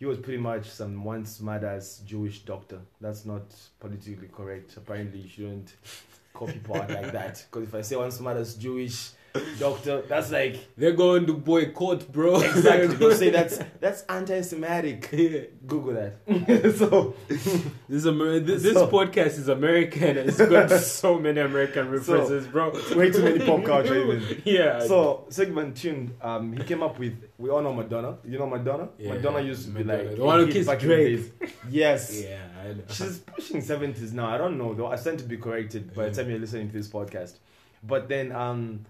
[0.00, 2.80] he was pretty much some one smart ass Jewish doctor.
[3.02, 3.42] That's not
[3.78, 4.78] politically correct.
[4.78, 5.74] Apparently, you shouldn't
[6.32, 7.44] call people out like that.
[7.50, 9.10] Because if I say one smart ass Jewish
[9.58, 12.40] doctor, that's like They're going to boycott, bro.
[12.40, 12.96] exactly.
[12.96, 15.08] They'll say that's that's anti-Semitic.
[15.12, 15.40] Yeah.
[15.66, 16.74] Google that.
[16.78, 17.14] so
[17.88, 20.16] This, Amer- this, this So- podcast is American.
[20.18, 22.70] It's got so many American references, bro.
[22.96, 24.42] way too many pop culture even.
[24.44, 24.80] Yeah.
[24.80, 28.18] So Sigmund Tune, um, he came up with we all know Madonna.
[28.24, 28.88] You know Madonna?
[28.98, 30.08] Yeah, Madonna used to be Madonna.
[30.08, 31.06] like The one who kissed in the Drake.
[31.40, 31.50] days.
[31.70, 32.22] Yes.
[32.22, 32.82] yeah, I know.
[32.88, 34.26] She's pushing seventies now.
[34.26, 34.88] I don't know though.
[34.88, 37.34] I stand to be corrected by the time you're listening to this podcast.
[37.82, 38.84] But then um,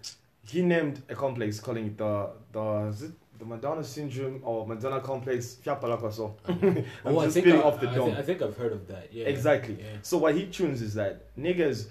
[0.47, 5.01] he named a complex calling it the the is it the Madonna syndrome or Madonna
[5.01, 5.57] complex.
[5.65, 8.11] I'm oh, I think, I, off the I, dome.
[8.11, 9.11] thi- I think I've heard of that.
[9.11, 9.25] Yeah.
[9.25, 9.77] Exactly.
[9.79, 9.97] Yeah.
[10.03, 11.87] So what he tunes is that niggas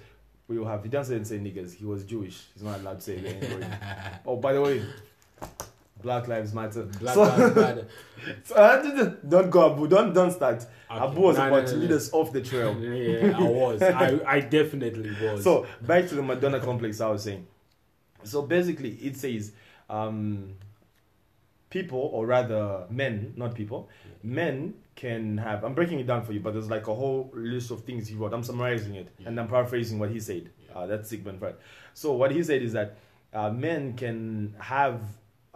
[0.47, 0.83] we will have.
[0.83, 1.73] He doesn't say niggas.
[1.73, 2.47] He was Jewish.
[2.53, 3.69] He's not allowed to say anymore.
[4.25, 4.81] oh, by the way,
[6.01, 6.83] Black Lives Matter.
[6.83, 7.87] Black so, Lives Matter.
[8.43, 9.87] so, uh, don't go, Abu.
[9.87, 10.65] Don't don't start.
[10.89, 11.03] Okay.
[11.05, 12.77] Abu was No, about no, to lead us off the trail.
[12.79, 13.81] Yeah, I was.
[13.81, 15.43] I, I definitely was.
[15.43, 17.47] So back to the Madonna complex I was saying.
[18.23, 19.51] So basically it says
[19.89, 20.55] um
[21.69, 23.89] people or rather men, not people,
[24.23, 27.71] men can have I'm breaking it down for you, but there's like a whole list
[27.71, 28.33] of things he wrote.
[28.33, 30.49] I'm summarizing it and I'm paraphrasing what he said.
[30.73, 31.55] Uh, that's Sigmund Freud.
[31.93, 32.97] So what he said is that
[33.33, 35.01] uh, men can have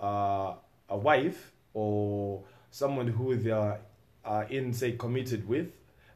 [0.01, 0.55] uh,
[0.89, 3.79] a wife or someone who they are
[4.23, 5.71] uh, in say committed with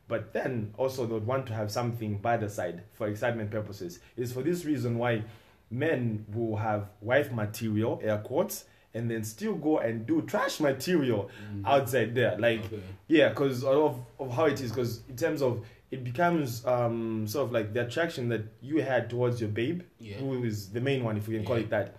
[0.09, 3.99] but then also they would want to have something by the side for excitement purposes.
[4.17, 5.23] It's for this reason why
[5.71, 11.29] men will have wife material, air quotes, and then still go and do trash material
[11.65, 12.37] outside there.
[12.39, 12.81] Like, Okay.
[13.07, 17.47] yeah, because of, of how it is, because in terms of it becomes um, sort
[17.47, 20.17] of like the attraction that you had towards your babe, Yeah.
[20.17, 21.63] who is the main one, if we can call Yeah.
[21.63, 21.95] it that.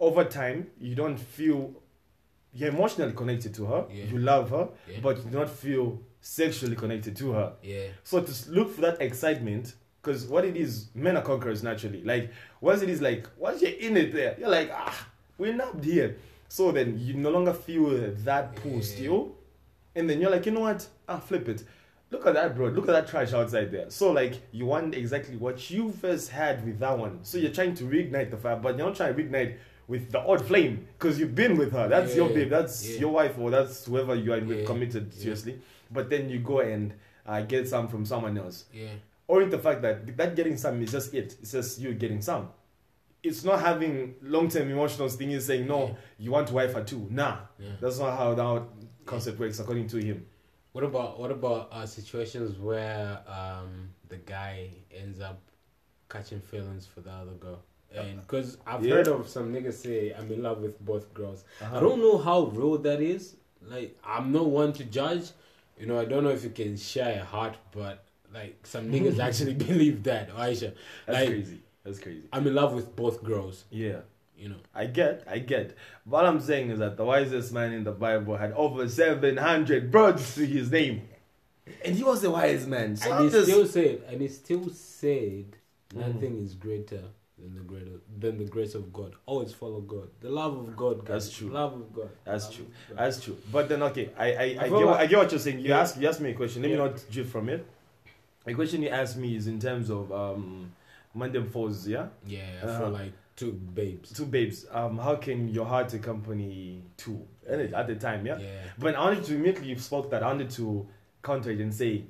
[0.00, 1.72] Over time, you don't feel
[2.52, 4.04] you're emotionally connected to her, Yeah.
[4.06, 4.68] you love her,
[5.02, 7.52] but you do not feel sexually connected to her.
[7.62, 7.86] Yeah.
[8.02, 12.02] So to look for that excitement Because what it is, men are conquerors naturally.
[12.02, 15.06] Like once it is like once you're in it there, you're like ah,
[15.38, 16.16] we're not here.
[16.48, 17.90] So then you no longer feel
[18.24, 18.80] that pull Yeah.
[18.82, 19.32] still,
[19.94, 20.86] and then you're like, you know what?
[21.08, 21.64] Ah, flip it.
[22.10, 22.68] Look at that, bro.
[22.68, 23.88] Look at that trash outside there.
[23.90, 27.20] So like you want exactly what you first had with that one.
[27.22, 30.20] So you're trying to reignite the fire, but you're not trying to reignite with the
[30.20, 31.88] odd flame because you've been with her.
[31.88, 32.48] That's your babe.
[32.50, 33.00] That's yeah.
[33.00, 35.22] your wife, or that's whoever you are with Yeah, committed yeah.
[35.22, 35.60] seriously.
[35.90, 36.94] But then you go and
[37.26, 38.88] uh, get some from someone else Yeah.
[39.30, 41.36] Or in the fact that that getting some is just it.
[41.40, 42.48] It's just you getting some.
[43.22, 45.30] It's not having long term emotional thing.
[45.32, 45.94] Is saying no, Yeah.
[46.24, 47.06] you want to wife her too.
[47.10, 47.76] Nah, Yeah.
[47.80, 48.62] that's not how that
[49.06, 50.26] concept works according to him.
[50.72, 54.70] What about what about uh, situations where um, the guy
[55.02, 55.38] ends up
[56.08, 57.60] catching feelings for the other girl?
[57.94, 58.94] And because I've Yeah.
[58.94, 61.44] heard of some niggas say I'm in love with both girls.
[61.60, 61.76] Uh-huh.
[61.76, 63.36] I don't know how real that is.
[63.74, 65.26] Like I'm not one to judge.
[65.78, 69.18] You know, I don't know if you can share a heart, but like some niggas
[69.28, 70.74] actually believe that, Aisha.
[71.06, 71.58] That's Like crazy.
[71.84, 72.22] That's crazy.
[72.32, 73.64] I'm in love with both girls.
[73.70, 74.00] Yeah,
[74.36, 74.56] You know.
[74.74, 75.76] I get, I get.
[76.04, 79.90] What I'm saying is that the wisest man in the Bible had over seven hundred
[79.90, 81.08] brothers to his name,
[81.84, 82.96] and he was the wise man.
[82.96, 85.56] So and I'm he just- still said, and he still said,
[85.94, 86.44] nothing mm.
[86.44, 87.02] is greater
[87.38, 89.14] than the greater than the grace of God.
[89.24, 90.08] Always follow God.
[90.20, 91.06] The love of God.
[91.06, 91.36] That's guys.
[91.38, 91.48] true.
[91.48, 92.10] Love of God.
[92.26, 92.66] That's Love true.
[92.90, 92.98] God.
[92.98, 93.36] That's true.
[93.50, 95.60] But then, okay, I I, I, I get, feel what- I get what you're saying.
[95.60, 95.80] You Yeah.
[95.80, 96.60] asked you asked me a question.
[96.60, 96.84] Let me Yeah.
[96.84, 97.66] not drift from it.
[98.44, 100.72] The question you asked me is in terms of um,
[101.16, 102.06] Mandem Fours, yeah.
[102.26, 102.78] Yeah, Uh-huh.
[102.78, 104.12] for like two babes.
[104.12, 104.66] Two babes.
[104.70, 108.38] Um, how can your heart accompany two And at the time, yeah.
[108.38, 108.48] Yeah.
[108.78, 110.86] But I wanted to immediately you spoke that I wanted to
[111.22, 112.04] counter it and say,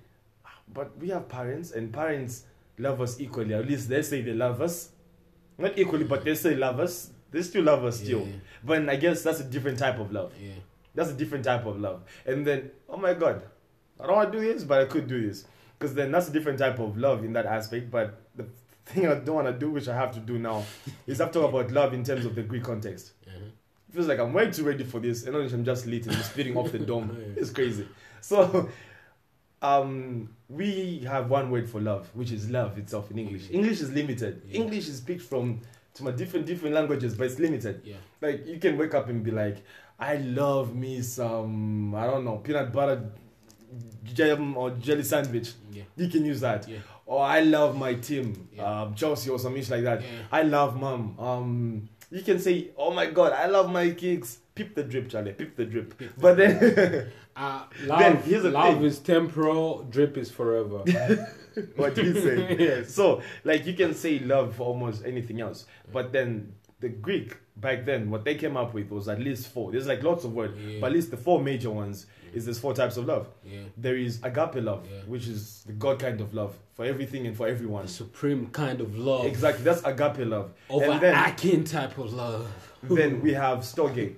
[0.44, 2.44] "Ah, but we have parents and parents
[2.78, 3.54] love us equally.
[3.54, 4.90] At least they say they love us,
[5.58, 7.10] not equally, but they say love us.
[7.32, 8.20] They still love us still.
[8.26, 8.32] Yeah.
[8.64, 10.32] But I guess that's a different type of love.
[10.40, 10.52] Yeah.
[10.94, 12.02] That's a different type of love.
[12.26, 13.42] And then, oh my God,
[14.00, 15.44] I don't want to do this, but I could do this.
[15.80, 17.90] Because then that's a different type of love in that aspect.
[17.90, 18.46] But the
[18.84, 20.62] thing I don't want to do, which I have to do now,
[21.06, 23.12] is I've talked about love in terms of the Greek context.
[23.26, 25.24] It feels like I'm way too ready for this.
[25.24, 27.16] And I'm just lit and spitting off the dome.
[27.18, 27.40] Yeah.
[27.40, 27.88] It's crazy.
[28.20, 28.68] So,
[29.62, 33.50] um, we have one word for love, which is love itself in English.
[33.50, 34.42] English is limited.
[34.46, 34.60] Yeah.
[34.60, 35.60] English is picked from
[35.94, 37.80] to my different different languages, but it's limited.
[37.84, 37.96] Yeah.
[38.20, 39.64] Like you can wake up and be like,
[39.98, 43.10] I love me some I don't know peanut butter
[44.04, 45.52] jam or jelly sandwich.
[45.72, 45.85] Yeah.
[45.96, 46.68] You can use that.
[46.68, 46.78] Yeah.
[47.06, 48.83] Or I love my team, Yeah.
[48.83, 50.02] um, Chelsea or something like that.
[50.30, 51.18] I love mom.
[51.18, 54.38] Um, you can say, oh my god, I love my kicks.
[54.54, 55.33] Peep the drip, Charlie.
[55.33, 55.96] Peep the drip.
[55.98, 58.85] The but then, Uh, Then, love, here's the love thing.
[58.85, 60.78] is temporal, drip is forever.
[61.76, 62.56] what do you say?
[62.59, 62.92] Yes.
[62.92, 65.64] So, like, you can say love for almost anything else.
[65.92, 69.70] But then, the Greek back then, what they came up with was at least four.
[69.70, 70.78] There's like lots of words, Yeah.
[70.80, 73.28] but at least the four major ones is there's four types of love.
[73.44, 73.60] Yeah.
[73.76, 75.00] There is agape love, Yeah.
[75.06, 77.82] which is the God kind of love for everything and for everyone.
[77.82, 79.26] The supreme kind of love.
[79.26, 80.52] Exactly, that's agape love.
[80.70, 82.50] Over and then, acting type of love.
[82.82, 84.14] then we have storge.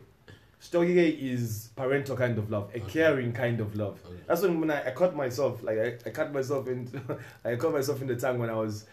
[0.61, 2.93] Storge is parental kind of love, a Okay.
[2.93, 3.99] caring kind of love.
[4.07, 4.21] Okay.
[4.29, 6.89] That's when, when I, I caught myself, like I, I cut myself in,
[7.45, 8.85] I caught myself in the tongue when I was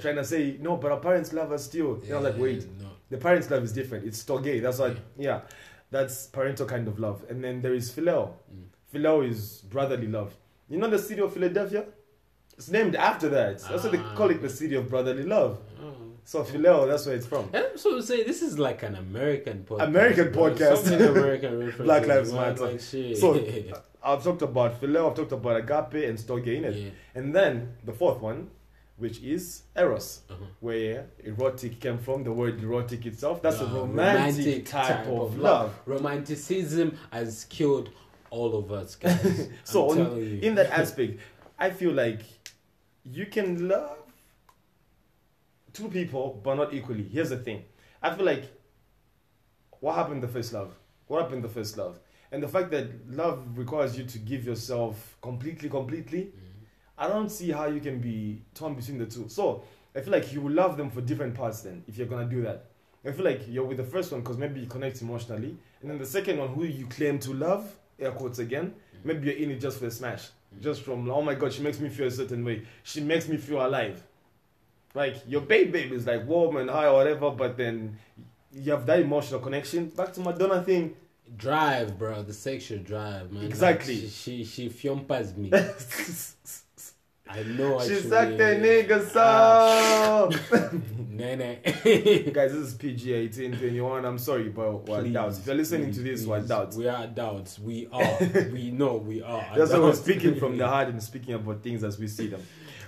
[0.00, 1.94] trying to say no, but our parents love us still.
[1.96, 2.86] And I was like, wait, No.
[3.10, 4.06] The parents' love is different.
[4.06, 4.62] It's storge.
[4.62, 5.40] That's what, yeah,
[5.90, 7.24] that's parental kind of love.
[7.28, 8.32] And then there is phileo.
[8.54, 8.64] Mm.
[8.92, 10.36] Phileo is brotherly love.
[10.68, 11.84] You know the city of Philadelphia?
[12.56, 13.60] It's named after that.
[13.60, 15.60] That's why they call it the city of brotherly love.
[15.80, 15.94] Oh.
[16.24, 17.48] So phileo, that's where it's from.
[17.54, 19.84] And so say this is like an American podcast.
[19.84, 21.10] American podcast.
[21.10, 21.72] American.
[21.78, 22.66] Black Lives Matter.
[22.66, 23.16] Like shit.
[23.16, 23.34] So
[24.04, 26.74] I've talked about phileo, I've talked about agape and storge in it.
[26.74, 26.90] yeah.
[27.14, 28.50] And then the fourth one,
[28.98, 30.44] which is eros, Uh-huh.
[30.60, 33.40] where erotic came from, the word erotic itself.
[33.42, 35.72] That's a Uh, romantic, type, of love.
[35.86, 37.90] Romanticism has killed
[38.30, 39.48] all of us, guys.
[39.64, 41.20] So on- in that aspect,
[41.58, 42.20] I feel like
[43.04, 43.96] you can love
[45.72, 47.04] two people, but not equally.
[47.04, 47.64] Here's the thing.
[48.02, 48.44] I feel like
[49.80, 50.74] what happened the first love?
[51.06, 51.98] What happened the first love?
[52.32, 56.44] And the fact that love requires you to give yourself completely, completely, Mm-hmm.
[56.98, 59.28] I don't see how you can be torn between the two.
[59.28, 59.62] So
[59.94, 62.42] I feel like you will love them for different parts then, if you're gonna do
[62.42, 62.66] that.
[63.06, 65.98] I feel like you're with the first one because maybe you connect emotionally, and then
[65.98, 69.04] the second one, who you claim to love, air quotes again, mm.
[69.04, 70.60] maybe you're in it just for a smash, mm.
[70.60, 73.36] just from oh my god, she makes me feel a certain way, she makes me
[73.36, 74.02] feel alive.
[74.94, 77.96] Like your babe babe is like warm and high or whatever, but then
[78.52, 79.88] you have that emotional connection.
[79.88, 80.94] Back to Madonna thing,
[81.36, 82.22] drive, bro.
[82.22, 83.42] The sexual drive, man.
[83.42, 84.08] Like, Exactly.
[84.08, 85.52] she she, she fiompas me.
[87.28, 87.80] I know.
[87.80, 90.28] she you sucked that nigga Ah.
[90.30, 90.80] so.
[91.10, 91.58] Nene.
[92.32, 94.04] Guys, this is PG 18, 21.
[94.04, 95.38] I'm sorry, but we're Please, adults.
[95.40, 96.44] If you're listening to please, this, we're please.
[96.50, 96.76] adults.
[96.76, 97.58] We are adults.
[97.58, 98.18] We are.
[98.52, 99.44] we know we are.
[99.56, 102.42] That's why we're speaking from the heart and speaking about things as we see them.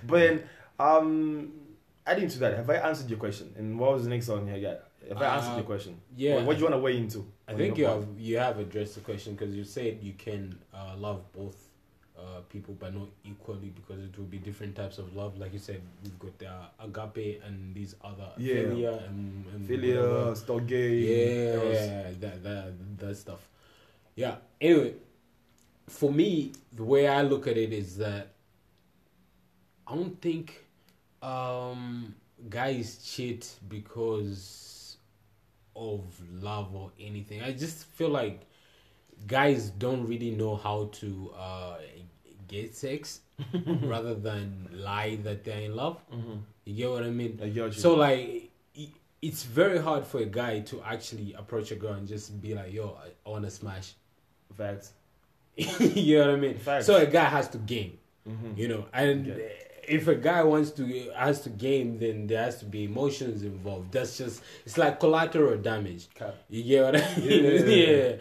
[0.07, 0.43] But then,
[0.79, 1.53] Um,
[2.07, 3.53] adding to that, have I answered your question?
[3.59, 4.57] And what was the next one here?
[4.57, 4.77] Yeah,
[5.09, 6.01] have I answered Uh, your question?
[6.17, 6.37] yeah.
[6.37, 7.27] What, what do you want to weigh into?
[7.49, 10.95] I think you have you have addressed the question because you said you can uh,
[10.97, 11.57] love both
[12.21, 15.39] uh, people but not equally because it will be different types of love.
[15.39, 16.51] Like you said, we've got the
[16.85, 18.55] agape and these other Yeah.
[18.55, 20.33] philia and, and Philia, whatever.
[20.35, 20.71] Storge.
[20.71, 23.41] Yeah, there that that that stuff.
[24.17, 24.37] Yeah.
[24.61, 24.95] Anyway,
[25.89, 28.33] for me, the way I look at it is that
[29.87, 30.65] I don't think
[31.23, 32.15] um,
[32.49, 34.97] guys cheat because
[35.75, 36.03] of
[36.43, 37.43] love or anything.
[37.43, 38.43] I just feel like
[39.27, 41.77] guys don't really know how to uh,
[42.51, 43.21] get sex
[43.83, 45.97] rather than lie that they're in love.
[46.65, 47.39] You get what I mean?
[47.43, 47.49] I
[47.81, 48.51] So like,
[49.23, 52.73] it's very hard for a guy to actually approach a girl and just be like,
[52.73, 53.09] "Yo, I,
[53.45, 53.93] to smash."
[54.57, 54.93] Facts.
[55.57, 56.57] you know what I mean?
[56.59, 56.87] Facts.
[56.87, 57.99] So a guy has to game,
[58.29, 58.57] Mhm.
[58.57, 59.35] you know, and Yeah.
[59.97, 60.85] if a guy wants to
[61.17, 63.93] has to game, then there has to be emotions involved.
[63.93, 66.09] That's just it's like collateral damage.
[66.15, 66.35] Cap.
[66.49, 67.29] You get what I mean?
[67.29, 68.17] Yeah, Yeah, yeah, yeah.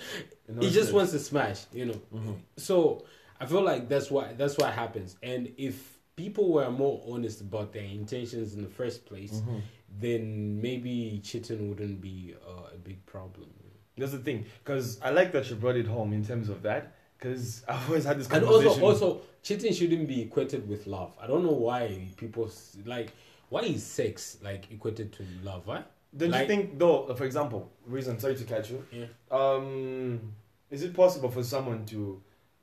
[0.63, 1.99] He just wants to smash, you know.
[2.13, 2.35] Mhm.
[2.57, 3.03] So
[3.39, 5.17] I feel like that's why that's what happens.
[5.23, 9.61] And if people were more honest about their intentions in the first place, Mhm.
[9.99, 13.49] then maybe cheating wouldn't be uh, a big problem.
[13.97, 16.95] That's the thing, because I like that you brought it home in terms of that,
[17.17, 18.81] because I've always had this And conversation.
[18.83, 21.11] also, also, cheating shouldn't be equated with love.
[21.21, 22.49] I don't know why people
[22.85, 23.13] like.
[23.49, 25.65] Why is sex like equated to love?
[25.65, 25.83] Why?
[26.15, 29.05] don't like- you think, though, for example, reason, sorry to catch you, Yeah.
[29.31, 30.33] um,
[30.71, 32.21] is it possible for someone to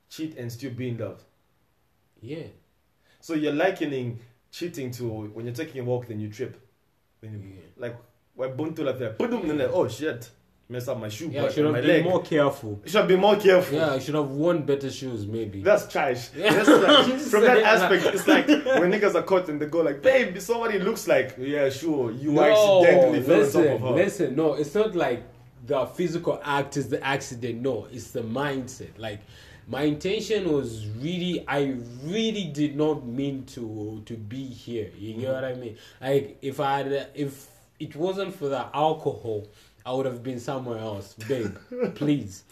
[0.09, 1.23] cheat and still be in love?
[2.21, 2.45] Yeah.
[3.21, 5.05] So you're likening cheating to
[5.35, 6.61] when you're taking a walk, then you trip.
[7.21, 7.61] Then you, Yeah.
[7.77, 7.97] Like,
[8.35, 9.19] we're buntu like that.
[9.19, 10.31] Boom, then like, oh shit,
[10.69, 12.05] mess up my shoe, Yeah, I should have been leg.
[12.05, 12.81] more careful.
[12.85, 13.77] You should be more careful.
[13.79, 15.63] Yeah, I should have worn better shoes, maybe.
[15.63, 16.31] That's trash.
[16.35, 16.53] Yeah.
[16.63, 20.03] That's like, from that aspect, it's like when niggas are caught and they go like,
[20.03, 22.11] "Babe, somebody looks like." Yeah, sure.
[22.13, 22.43] You no,
[22.83, 23.95] accidentally fell on top of her.
[24.05, 24.37] listen.
[24.37, 25.23] No, it's not like
[25.67, 27.61] the physical act is the accident.
[27.63, 28.99] No, it's the mindset.
[28.99, 29.21] Like
[29.69, 34.91] my intention was really, I really did not mean to to be here.
[34.97, 35.77] You get what I mean?
[36.01, 37.49] Like if I had, if
[37.81, 39.49] it wasn't for the alcohol,
[39.85, 41.57] I would have been somewhere else, babe.
[41.97, 42.45] please,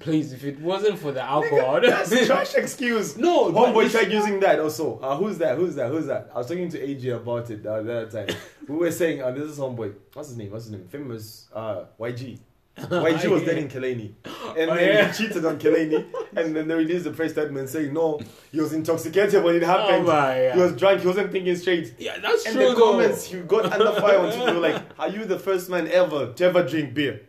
[0.00, 0.32] please.
[0.32, 3.16] If it wasn't for the alcohol, have a trash excuse.
[3.28, 4.98] No, homeboy tried using that also.
[5.00, 5.56] Uh, who's that?
[5.56, 5.90] Who's that?
[5.90, 6.30] Who's that?
[6.34, 8.36] I was talking to AJ about it uh, the other time.
[8.68, 9.94] we were saying, uh, "This is homeboy.
[10.12, 10.50] What's his name?
[10.50, 10.86] What's his name?
[10.88, 12.38] Famous uh, YG."
[12.78, 14.12] YG was dating Kehlani,
[14.56, 15.12] and Oh, then yeah.
[15.12, 18.18] he cheated on Kehlani, and then they released the press statement saying, "No,
[18.50, 20.04] he was intoxicated when it happened.
[20.08, 21.02] Oh my He was drunk.
[21.02, 22.68] He wasn't thinking straight." yeah, that's And true.
[22.70, 22.92] the though.
[22.92, 24.58] comments, you got under fire on Twitter.
[24.58, 27.20] Like, are you the first man ever to ever drink beer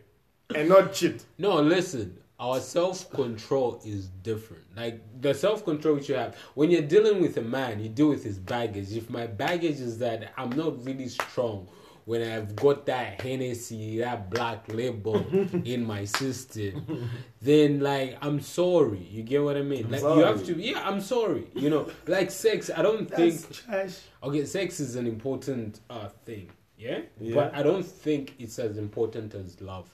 [0.56, 1.26] and not cheat?
[1.38, 2.18] No, listen.
[2.40, 4.64] Our self control is different.
[4.76, 8.10] Like the self control which you have when you're dealing with a man, you deal
[8.10, 8.92] with his baggage.
[8.92, 11.70] If my baggage is that I'm not really strong
[12.06, 15.16] when I've got that Hennessy, that black label
[15.66, 17.10] in my system,
[17.42, 19.08] then like I'm sorry.
[19.10, 19.90] You get what I mean?
[19.90, 20.46] like you have to.
[20.46, 20.70] sorry.
[20.72, 21.48] Yeah, I'm sorry.
[21.54, 22.70] You know, like sex.
[22.76, 24.00] I don't That's think trash.
[24.22, 27.00] Okay, sex is an important uh, thing, yeah?
[27.20, 27.36] Yeah.
[27.36, 29.94] But I don't think it's as important as love.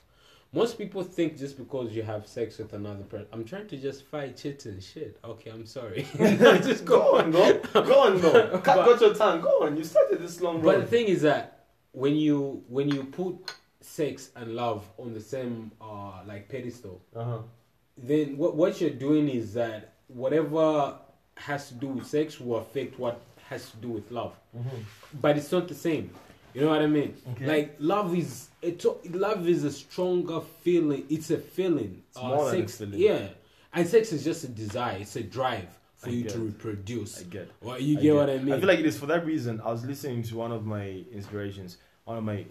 [0.52, 4.04] Most people think just because you have sex with another person, I'm trying to just
[4.06, 4.80] fight cheating.
[4.80, 5.16] Shit.
[5.24, 6.08] Okay, I'm sorry.
[6.18, 7.60] just Go on, no.
[7.72, 8.32] Go on, no.
[8.58, 9.42] Cut, But- got your tongue.
[9.42, 9.76] Go on.
[9.76, 11.59] You started this long But the thing is that
[11.92, 13.36] when you when you put
[13.80, 17.38] sex and love on the same uh like pedestal, Uh-huh.
[17.96, 20.96] then what what you're doing is that whatever
[21.36, 24.34] has to do with sex will affect what has to do with love.
[25.20, 26.10] But it's not the same.
[26.54, 27.14] You know what I mean?
[27.32, 27.46] Okay.
[27.46, 31.04] Like love is it's love is a stronger feeling.
[31.08, 32.02] It's a feeling.
[32.16, 32.98] Uh, It's a sex, feeling.
[33.00, 33.28] Yeah,
[33.72, 34.98] and sex is just a desire.
[35.00, 35.68] It's a drive
[36.00, 37.20] for I you get to reproduce.
[37.20, 37.50] I get.
[37.60, 38.52] Well, you I get, what I mean?
[38.54, 39.60] I feel like it is for that reason.
[39.64, 42.46] I was listening to one of my inspirations, one of my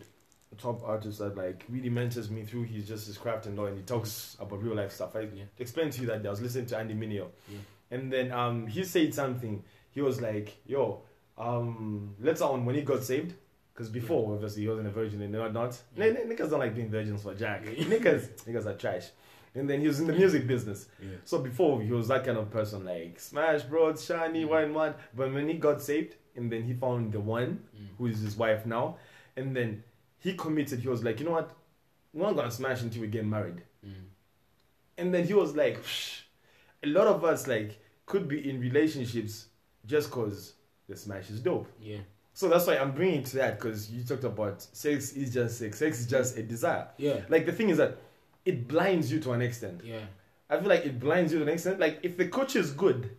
[0.58, 3.78] top artists that like really mentors me through his just his craft and law, and
[3.78, 5.16] he talks about real life stuff.
[5.16, 5.44] I Yeah.
[5.58, 7.58] explained to you that I was listening to Andy Mineo, Yeah.
[7.92, 9.64] and then um he said something.
[9.92, 11.02] He was like, "Yo,
[11.38, 13.34] um, later on when he got saved."
[13.74, 15.82] Because before, obviously, he wasn't a virgin and whatnot.
[15.96, 16.06] Yeah.
[16.08, 17.64] N- niggas don't like being virgins for Jack.
[17.66, 19.06] Niggas, niggas are trash.
[19.60, 20.88] And then he was in the music business.
[21.02, 21.18] yeah.
[21.26, 24.94] So before he was that kind of person, like smash, bro, shiny, one one.
[25.16, 27.88] But when he got saved, and then he found the one Mm.
[27.98, 28.98] who is his wife now,
[29.36, 29.84] and then
[30.20, 30.80] he committed.
[30.80, 31.52] He was like, you know what,
[32.14, 33.62] we're not gonna smash until we get married.
[33.86, 34.06] Mm.
[34.98, 36.22] And then he was like, Psh.
[36.84, 39.48] a lot of us like could be in relationships
[39.86, 40.54] just cause
[40.88, 41.68] the smash is dope.
[41.82, 42.00] yeah.
[42.34, 45.58] So that's why I'm bringing it to that because you talked about sex is just
[45.60, 45.78] sex.
[45.80, 46.88] Sex is just a desire.
[46.98, 47.20] Yeah.
[47.28, 47.98] Like the thing is that
[48.46, 49.82] it blinds you to an extent.
[49.84, 50.00] Yeah.
[50.50, 51.80] I feel like it blinds you to an extent.
[51.80, 53.12] Like if the coach is good,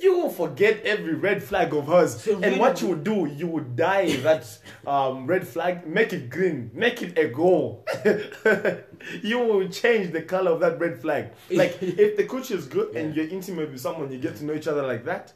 [0.00, 2.20] you will forget every red flag of hers.
[2.22, 4.46] So and really- what you would do, you would dye that
[4.86, 7.86] um, red flag, make it green, make it a goal.
[9.22, 11.32] you will change the color of that red flag.
[11.50, 14.54] Like if the coach is good and you're intimate with someone, you get to know
[14.54, 15.32] each other like that,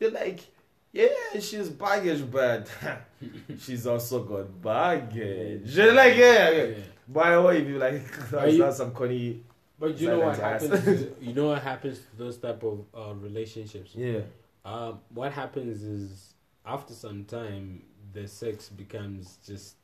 [0.00, 0.40] you're like,
[0.92, 2.68] yeah, she's baggage, but
[3.60, 5.76] she's also got baggage.
[5.76, 6.74] Like, yeah, yeah.
[7.08, 9.42] The way, if you like, that's, you- some corny.
[9.80, 10.84] But you know what happens?
[10.84, 13.92] to, you know what happens to those type of uh, relationships.
[13.94, 14.20] Yeah.
[14.64, 16.34] Um, what happens is
[16.66, 17.82] after some time,
[18.12, 19.76] the sex becomes just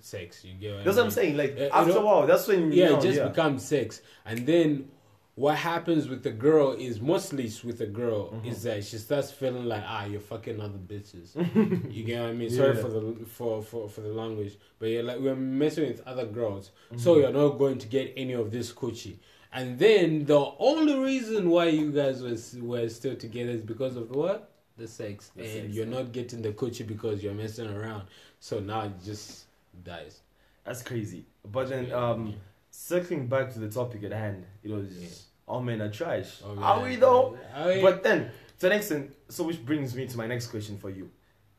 [0.00, 0.44] sex.
[0.44, 1.36] You get what That's I what I'm saying.
[1.36, 3.28] Like Uh, after a while, that's when you Yeah, know, it just yeah.
[3.28, 4.88] becomes sex, and then
[5.34, 8.48] what happens with the girl is mostly with the girl Mm-hmm.
[8.48, 11.34] is that she starts feeling like ah you're fucking other bitches.
[11.92, 12.50] you get what I mean?
[12.50, 16.26] Sorry for the for, for for the language, but you're like we're messing with other
[16.26, 16.98] girls, Mm-hmm.
[16.98, 19.16] so you're not going to get any of this coochie.
[19.54, 24.10] And then the only reason why you guys was were still together is because of
[24.10, 25.96] what the sex, The and sex, you're yeah.
[25.98, 28.04] not getting the coochie because you're messing around.
[28.40, 29.44] So now it just
[29.84, 30.20] dies.
[30.64, 31.26] That's crazy.
[31.44, 32.34] But then, um,
[32.72, 35.08] circling back to the topic at hand, it was Yeah.
[35.46, 36.40] all men are trash.
[36.44, 37.38] Oh, are we though?
[37.54, 37.80] Are we?
[37.82, 41.10] But then, to an extent, so which brings me to my next question for you.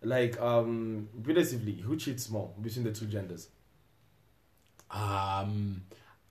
[0.02, 3.48] Like, um, relatively, who cheats more between the two genders?
[4.92, 5.84] Um,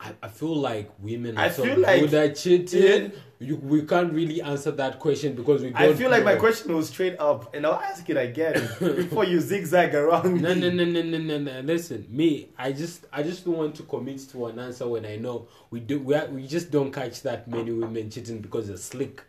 [0.02, 3.12] I, I feel like women are I so feel like- good at cheating.
[3.38, 5.82] You, we can't really answer that question because we don't.
[5.82, 9.40] I feel like my question was straight up, and I'll ask it again before you
[9.40, 10.40] zigzag around.
[10.40, 10.60] No, me.
[10.60, 11.60] no, no, no, no, no, no.
[11.62, 15.16] Listen, me, I just, I just don't want to commit to an answer when I
[15.16, 18.76] know we do, we, are, we just don't catch that many women cheating because they're
[18.76, 19.24] slick.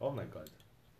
[0.00, 0.48] Oh my god.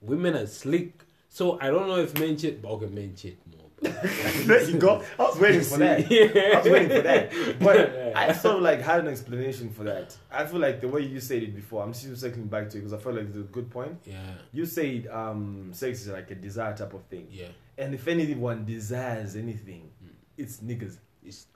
[0.02, 2.61] Women are slick, so I don't know if men cheat.
[2.61, 3.65] But okay, men cheat more.
[4.46, 5.02] There you go.
[5.18, 6.00] I was waiting for that.
[6.10, 7.32] I was waiting for that.
[7.60, 10.16] But I sort of like had an explanation for that.
[10.30, 12.80] I feel like the way you said it before, I'm still circling back to it
[12.80, 13.98] because I felt like it's a good point.
[14.04, 14.16] yeah,
[14.52, 17.28] You said um, sex is like a desire type of thing.
[17.30, 17.48] yeah.
[17.78, 19.90] And if anyone desires anything,
[20.38, 20.96] it's niggas.
[21.22, 21.46] It's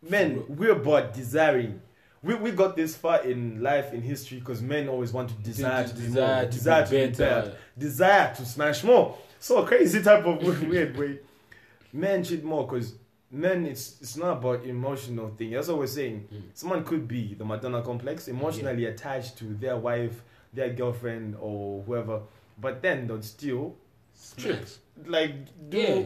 [0.00, 1.80] Men, we're about desiring.
[2.22, 5.88] We, we got this far in life, in history, because men always want to desire
[5.88, 9.16] to, be desire more, to desire be to be better, desire to smash more.
[9.40, 11.18] So crazy type of weird way.
[11.94, 12.94] Men cheat more because
[13.30, 15.52] men, it's it's not about emotional thing.
[15.52, 16.26] That's what we're saying.
[16.34, 16.42] Mm.
[16.52, 20.22] Someone could be the Madonna complex, emotionally attached to their wife,
[20.52, 22.20] their girlfriend, or whoever,
[22.60, 23.76] but then they'll still
[24.36, 24.78] trip, smash.
[25.06, 26.04] like do Yeah.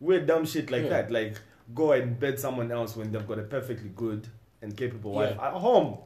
[0.00, 0.88] weird dumb shit like Yeah.
[0.90, 1.36] that, like
[1.74, 4.28] go and bed someone else when they've got a perfectly good
[4.62, 5.98] and capable wife at home.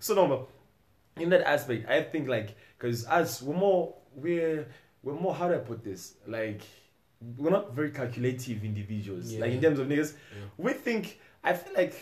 [0.00, 4.66] So no, but in that aspect, I think like because as we're more we're
[5.04, 6.62] we're more how do I put this like
[7.36, 9.32] we're not very calculative individuals.
[9.34, 10.44] Like in terms of niggas, Yeah.
[10.58, 11.94] we think I feel like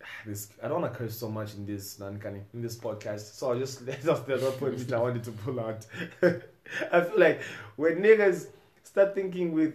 [0.26, 0.50] this.
[0.62, 2.20] I don't want to curse so much in this non
[2.54, 5.32] in this podcast, so I'll just let us the other point which I wanted to
[5.32, 5.86] pull out.
[6.92, 7.42] I feel like
[7.76, 8.48] when niggas
[8.84, 9.74] start thinking with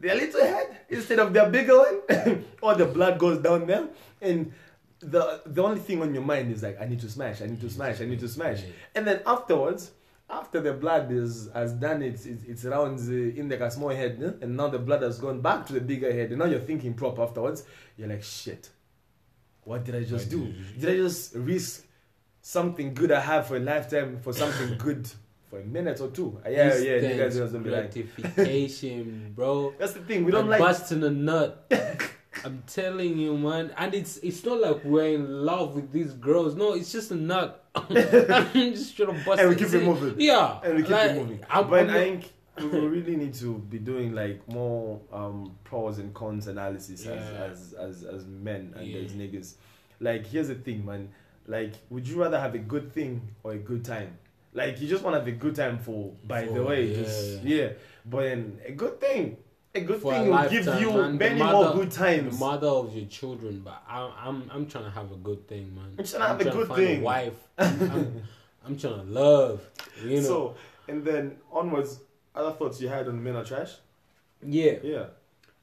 [0.00, 3.88] their little head instead of their bigger one, all the blood goes down there,
[4.20, 4.52] and
[5.00, 7.60] the the only thing on your mind is like, I need to smash, I need
[7.60, 8.62] to smash, I need to smash,
[8.94, 9.92] and then afterwards.
[10.30, 14.20] After the blood is has done its its, its rounds uh, in the small head,
[14.22, 16.60] eh, and now the blood has gone back to the bigger head, and now you're
[16.60, 17.64] thinking proper afterwards.
[17.96, 18.68] You're like, shit,
[19.64, 20.44] what did I just What do?
[20.46, 21.86] did Did I just risk
[22.42, 25.08] something good I have for a lifetime for something good
[25.48, 26.40] for a minute or two?
[26.44, 29.72] Uh, Yeah, yeah, you guys gonna be like, gratification, bro.
[29.78, 30.24] that's the thing.
[30.24, 30.60] We don't like.
[30.60, 31.70] busting a nut.
[32.44, 33.72] I'm telling you, man.
[33.76, 36.54] And it's it's not like we're in love with these girls.
[36.54, 37.64] No, it's just a nut.
[37.74, 37.92] I'm
[38.74, 39.58] just trying to bust And we it.
[39.58, 40.14] keep it moving.
[40.18, 41.40] Yeah, and we keep like, it moving.
[41.50, 45.98] I'm- but I'm I think we really need to be doing like more um, pros
[45.98, 47.12] and cons analysis Yeah.
[47.12, 49.00] as, as as as men and Yeah.
[49.02, 49.54] as niggas.
[50.00, 51.10] Like here's the thing, man.
[51.46, 54.18] Like, would you rather have a good thing or a good time?
[54.52, 57.02] Like, you just want to have a good time for, by the way, yeah.
[57.02, 57.68] just yeah.
[58.04, 59.36] But then a good thing,
[59.82, 61.16] a good for a thing will give you man.
[61.18, 62.38] Many mother- more good the times.
[62.40, 63.60] mother of your children.
[63.64, 65.94] But I'm I'm I'm trying to have a good thing, man.
[65.98, 67.00] I'm trying to have a trying good find thing.
[67.00, 67.34] A wife.
[67.58, 68.22] I'm, I'm,
[68.66, 69.60] I'm trying to love.
[70.04, 70.22] You know.
[70.32, 70.54] So,
[70.88, 72.00] and then onwards,
[72.34, 73.72] other thoughts you had on men are trash?
[74.42, 74.74] yeah.
[74.82, 75.04] Yeah.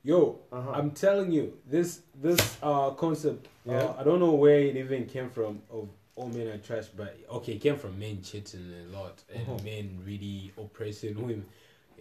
[0.03, 0.69] Yo, Uh-huh.
[0.71, 3.77] I'm telling you, this this uh concept, Yeah.
[3.79, 7.17] uh, I don't know where it even came from of all men are trash, but
[7.37, 9.57] okay, it came from men cheating a lot and Uh-huh.
[9.63, 11.45] men really oppressing women.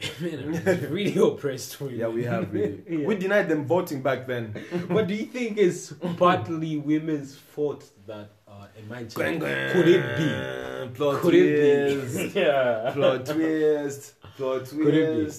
[0.02, 1.80] Are really oppressed.
[1.80, 2.82] Yeah, we have really.
[2.88, 3.06] Yeah.
[3.06, 4.54] We denied them voting back then.
[4.88, 9.40] But do you think it's partly women's fault that uh, man cheating?
[9.40, 10.94] Could it be?
[10.96, 12.34] Plot Could it twist.
[12.34, 12.40] be?
[12.40, 12.90] yeah.
[12.92, 14.20] Plot twist.
[14.36, 14.70] Plot twist.
[14.70, 15.32] Could it be?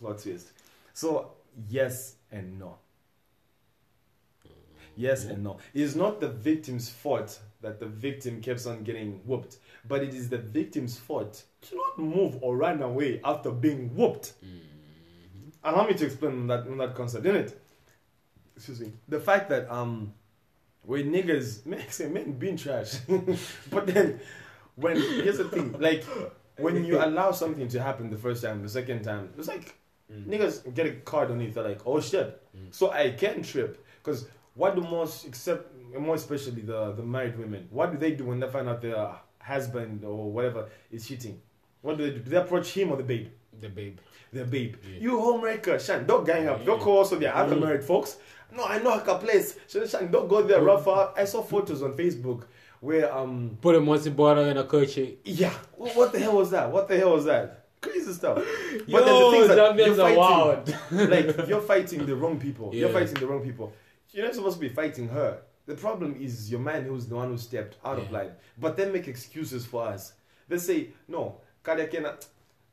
[0.00, 0.52] Plot twist.
[0.92, 1.32] So,
[1.68, 2.78] yes and no.
[4.96, 5.58] Yes and no.
[5.72, 10.28] It's not the victim's fault that the victim keeps on getting whooped, but it is
[10.28, 14.32] the victim's fault to not move or run away after being whooped.
[14.44, 15.48] Mm-hmm.
[15.64, 17.54] Allow me to explain that on that concept, innit?
[18.56, 18.92] Excuse me.
[19.08, 20.14] The fact that um,
[20.82, 22.96] when niggas, men say men being trash,
[23.70, 24.20] but then
[24.76, 26.04] when here's the thing, like
[26.56, 29.74] when you allow something to happen the first time, the second time, it's like
[30.12, 30.24] mm.
[30.26, 31.54] niggas get a card on it.
[31.54, 32.74] They're like, oh shit, mm.
[32.74, 37.68] so I can trip because what do most except more especially the the married women,
[37.70, 39.14] what do they do when they find out their
[39.52, 41.40] husband or whatever is cheating?
[41.82, 42.20] What do they do?
[42.24, 43.28] Do they approach him or the babe?
[43.60, 43.98] The babe.
[44.32, 44.74] The babe.
[44.84, 45.00] Yeah.
[45.04, 46.64] You homemaker, Shan, don't gang up.
[46.64, 47.60] Don't call also the other Mm.
[47.64, 48.18] married folks.
[48.56, 49.48] No, I know a place.
[49.68, 51.12] Shan, Shan, don't go there, Rafa.
[51.16, 52.44] I saw photos on Facebook
[52.80, 55.16] where um Put a mossy bottle in a coche.
[55.24, 55.52] yeah.
[55.76, 56.70] What the hell was that?
[56.70, 57.64] What the hell was that?
[57.80, 58.36] Crazy stuff.
[58.94, 60.74] But Yo, the thing is that you're fighting, wild.
[61.14, 62.74] like you're fighting the wrong people.
[62.74, 63.72] You're fighting the wrong people.
[64.12, 65.30] You're not supposed to be fighting her.
[65.68, 68.30] The problem is your man who's the one who stepped out of line.
[68.58, 70.14] But they make excuses for us.
[70.48, 72.10] They say, no, Kadia Kena,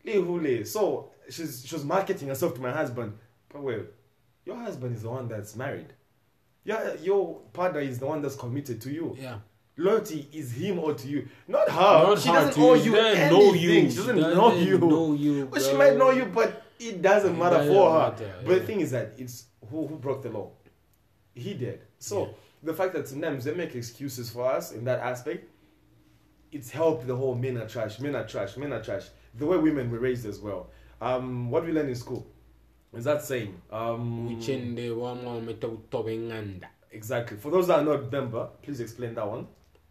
[0.06, 0.66] Lihule.
[0.66, 3.12] So she's she was marketing herself to my husband.
[3.52, 3.82] But well,
[4.46, 5.92] your husband is the one that's married.
[6.64, 9.16] Your, your partner is the one that's committed to you.
[9.20, 9.40] Yeah.
[9.78, 12.04] Loyalty is him or to you, not her.
[12.08, 12.92] Not she her doesn't owe you.
[12.96, 13.40] doesn't anything.
[13.40, 13.90] know you.
[13.92, 14.78] She doesn't She know doesn't you.
[14.80, 18.10] know you, Well, she might know you, but it doesn't It matter doesn't for her.
[18.12, 20.52] matter, But the thing is that it's who who broke the law.
[21.34, 21.82] He did.
[22.00, 22.32] So Yeah.
[22.66, 25.50] The fact that sometimes they make excuses for us in that aspect,
[26.52, 29.06] it's helped the whole men are trash, men are trash, men are trash.
[29.36, 30.70] The way women were raised as well.
[31.02, 32.26] Um, what we learn in school
[32.94, 33.62] is that saying.
[33.72, 36.68] Um, Uchende wama metotobenganda.
[36.92, 37.38] exactly.
[37.38, 39.48] For those that are not member, please explain that one.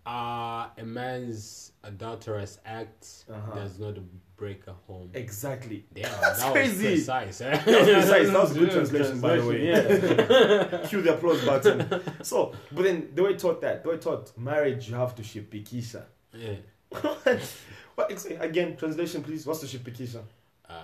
[0.06, 3.54] Uh, a man's adulterous act Uh-huh.
[3.54, 3.96] does not
[4.36, 5.10] break a home.
[5.14, 5.84] Exactly.
[5.94, 6.84] Damn, That's that crazy.
[6.90, 7.40] was precise.
[7.40, 7.50] Eh?
[7.50, 8.28] That was precise.
[8.28, 9.68] That was a good translation, by the way.
[9.68, 10.78] Yeah.
[10.88, 12.00] Cue the applause button.
[12.22, 13.82] So, but then they were taught that.
[13.84, 16.02] They were taught marriage, you have to ship pikisha.
[16.32, 16.54] yeah.
[17.94, 19.46] what, ex- again, translation, please.
[19.46, 20.22] What's the ship pikisha?
[20.68, 20.74] Uh,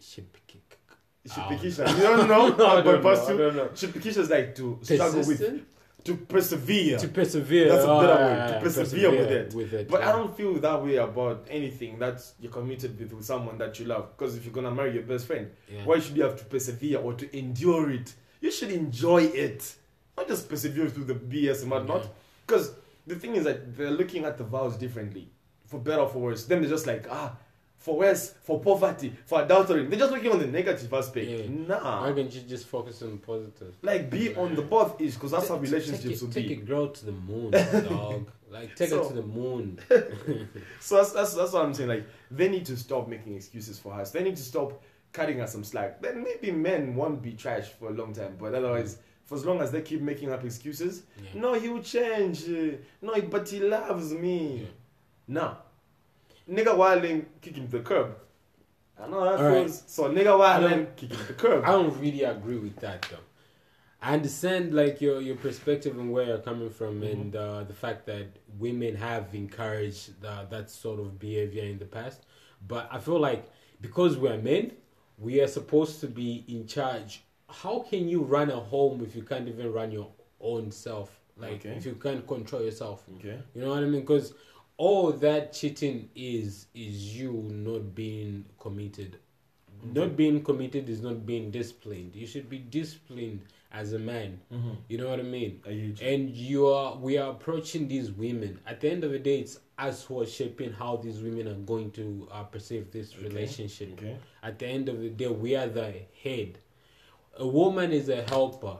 [0.00, 0.78] ship kick.
[1.26, 1.50] Ship Oh.
[1.52, 1.88] pikisha.
[1.96, 2.48] You don't know?
[2.48, 3.38] No, I don't know, I you.
[3.38, 3.70] don't know.
[3.74, 5.62] Ship pikisha is like to struggle with?
[6.04, 6.98] To persevere.
[6.98, 7.68] To persevere.
[7.68, 8.36] That's a Oh, better yeah, word.
[8.38, 9.54] yeah, To yeah, persevere with it.
[9.54, 9.88] With it.
[9.88, 13.78] But I don't feel that way about anything that you're committed with, with someone that
[13.78, 14.16] you love.
[14.16, 15.84] Because if you're gonna marry your best friend, Yeah.
[15.84, 18.14] why should you have to persevere or to endure it?
[18.40, 19.74] You should enjoy it,
[20.16, 22.08] not just persevere through the BS and whatnot.
[22.46, 22.72] Because
[23.06, 25.28] the thing is that they're looking at the vows differently,
[25.66, 26.44] for better or for worse.
[26.46, 27.36] Then they're just like, ah,
[27.78, 29.86] for worse, for poverty, for adultery.
[29.86, 31.26] They're just looking on the negative aspect.
[31.28, 31.46] Yeah.
[31.48, 33.74] Nah, Why can't you just focus on positive?
[33.82, 36.48] like be on the both is because that's how Take- relationships take, will it, take
[36.48, 36.54] be.
[36.54, 37.50] a girl to the moon,
[37.88, 38.30] dog.
[38.50, 39.78] Like take her to the moon.
[40.80, 41.88] So that's, that's that's what I'm saying.
[41.88, 44.10] Like they need to stop making excuses for us.
[44.10, 46.00] They need to stop cutting us some slack.
[46.02, 48.36] Then maybe men won't be trash for a long time.
[48.40, 51.40] But otherwise, for as long as they keep making up excuses, Yeah.
[51.40, 52.46] no, he will change.
[53.02, 54.60] No, but he loves me.
[54.62, 54.66] Yeah.
[55.28, 55.56] No,
[56.50, 58.16] nigga wilding kick him to the curb.
[59.00, 59.62] I know that All right.
[59.66, 59.84] feels.
[59.86, 61.64] So nigga wilding kick him to the curb.
[61.64, 63.18] I don't really agree with that though.
[64.00, 67.20] I understand like your your perspective and where you're coming from, Mm-hmm.
[67.20, 68.26] and uh, the fact that
[68.58, 72.22] women have encouraged uh, that sort of behavior in the past.
[72.66, 73.44] But I feel like
[73.80, 74.72] because we're men,
[75.18, 77.22] we are supposed to be in charge.
[77.48, 80.08] How can you run a home if you can't even run your
[80.40, 81.18] own self?
[81.36, 81.70] Like Okay.
[81.70, 83.04] if you can't control yourself.
[83.18, 83.38] Okay.
[83.54, 84.00] You know what I mean?
[84.02, 84.34] Because
[84.78, 89.18] all that cheating is is you not being committed.
[89.84, 92.16] Not being committed is not being disciplined.
[92.16, 94.40] You should be disciplined as a man.
[94.52, 94.70] Mm-hmm.
[94.88, 95.60] You know what I mean?
[95.66, 95.94] I.
[96.04, 98.58] And you are we are approaching these women.
[98.66, 101.54] At the end of the day, it's us who are shaping how these women are
[101.54, 103.92] going to uh, perceive this relationship.
[103.92, 104.16] Okay.
[104.42, 106.58] At the end of the day, we are the head.
[107.36, 108.78] A woman is a helper.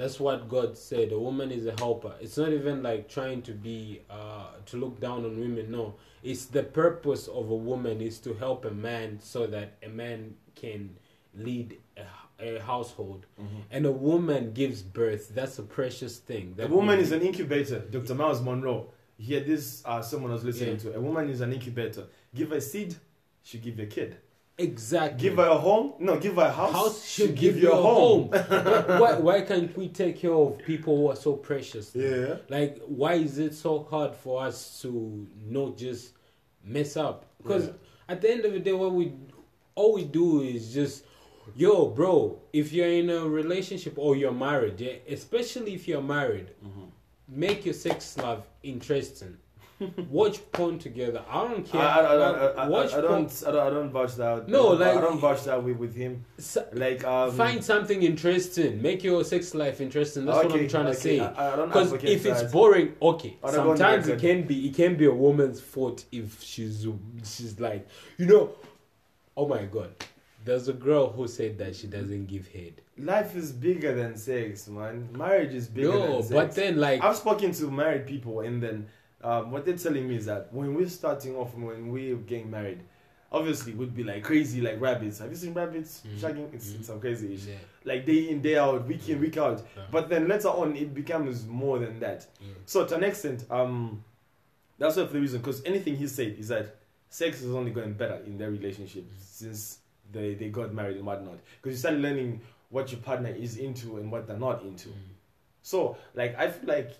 [0.00, 1.12] That's what God said.
[1.12, 2.14] A woman is a helper.
[2.22, 5.70] It's not even like trying to be uh, to look down on women.
[5.70, 9.90] No, it's the purpose of a woman is to help a man so that a
[9.90, 10.96] man can
[11.34, 12.04] lead a,
[12.42, 13.26] a household.
[13.70, 15.34] And a woman gives birth.
[15.34, 16.56] That's a precious thing.
[16.58, 17.80] A woman we- is an incubator.
[17.80, 18.14] Dr.
[18.14, 18.88] Myles Munroe.
[19.18, 20.92] Here, this uh, someone I was listening Yeah.
[20.92, 20.96] to.
[20.96, 22.06] A woman is an incubator.
[22.34, 22.96] Give a seed,
[23.42, 24.16] she give a kid.
[24.60, 25.28] Exactly.
[25.28, 28.28] Give her a home, no, give her a house, house should give you a home.
[29.02, 31.94] why, why can't we take care of people who are so precious?
[31.94, 32.36] Yeah.
[32.48, 36.12] Like, why is it so hard for us to not just
[36.64, 37.24] mess up?
[37.42, 37.72] Because Yeah.
[38.08, 39.12] at the end of the day, what we
[39.74, 41.04] all we do is just,
[41.54, 42.38] yo, bro.
[42.52, 46.84] If you're in a relationship or you're married, yeah, especially if you're married, Mm-hmm.
[47.28, 49.36] make your sex life interesting.
[50.10, 51.22] watch porn together.
[51.28, 51.80] I don't care.
[51.80, 53.04] I, I, I, I, watch I, porn.
[53.24, 54.48] don't, I don't, I don't vouch that.
[54.48, 56.24] No, I, like- I don't vouch that with, with him.
[56.72, 58.80] Like, um, Find something interesting.
[58.82, 60.24] Make your sex life interesting.
[60.26, 61.20] That's what I'm trying to okay, say.
[61.20, 62.52] I, I Because if it's that.
[62.52, 63.36] boring, okay.
[63.42, 66.04] I don't go on the Sometimes it can be it can be a woman's fault
[66.12, 66.86] if she's
[67.24, 67.86] she's like
[68.18, 68.50] you know,
[69.36, 69.92] oh my god,
[70.44, 72.80] there's a girl who said that she doesn't give head.
[72.98, 75.08] life is bigger than sex, man.
[75.16, 76.32] Marriage is bigger No, than sex.
[76.34, 78.86] but then like I've spoken to married people, and then
[79.22, 82.80] um, what they're telling me is that when we're starting off, when we're getting married,
[83.32, 85.18] obviously we'd be like crazy, like rabbits.
[85.18, 86.18] Have you seen rabbits Mhm.
[86.18, 86.54] shagging?
[86.54, 86.76] It's, Mhm.
[86.78, 87.54] it's some crazy yeah,
[87.84, 89.62] Like day in, day out, week in, week out.
[89.76, 89.84] Yeah.
[89.90, 92.26] But then later on, it becomes more than that.
[92.40, 92.48] yeah.
[92.66, 94.02] So to an extent, um,
[94.78, 95.40] that's one of the reason.
[95.40, 96.76] Because anything he said is that
[97.08, 99.78] sex is only going better in their relationship since
[100.12, 101.38] they they got married and whatnot.
[101.62, 102.40] Because you start learning
[102.70, 104.88] what your partner is into and what they're not into.
[104.88, 104.94] Mm.
[105.62, 106.92] So, like, I feel like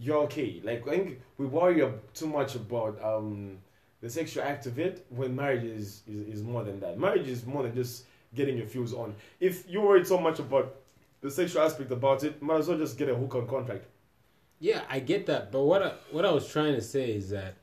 [0.00, 0.60] you're okay.
[0.64, 3.58] Like, I think we worry too much about um,
[4.00, 6.98] the sexual act of it when marriage is, is, is more than that.
[6.98, 9.14] Marriage is more than just getting your fuse on.
[9.40, 10.76] If you worried so much about
[11.20, 13.86] the sexual aspect about it, might as well just get a hook on contract.
[14.60, 17.54] Yeah, I get that, but what I, what I was trying to say is that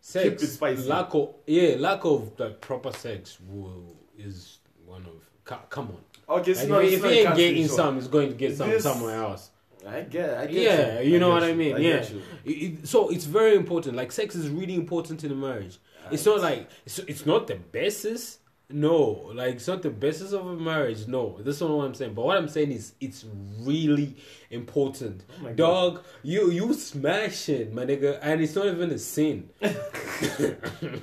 [0.00, 0.86] sex, spicy.
[0.86, 5.24] lack of yeah, lack of like proper sex will, is one of
[5.70, 6.40] come on.
[6.40, 8.56] Okay, so Like, no, if it's not he ain't getting some, he's going to get
[8.56, 9.50] some This- somewhere else.
[9.88, 11.12] I get, I get Yeah, you.
[11.12, 12.16] you know what I mean, get yeah.
[12.16, 12.22] you.
[12.44, 13.96] It- so it's very important.
[13.96, 15.78] Like sex is really important in a marriage.
[16.10, 18.38] It's not like it's, it's not the bestest.
[18.70, 21.06] No, like it's not the basis of a marriage.
[21.08, 22.12] No, that's not what I'm saying.
[22.12, 23.24] But what I'm saying is it's
[23.60, 24.14] really
[24.50, 25.24] important.
[25.38, 25.56] Oh my God.
[25.56, 29.48] Dog, you you smash it, my nigga, and it's not even a sin.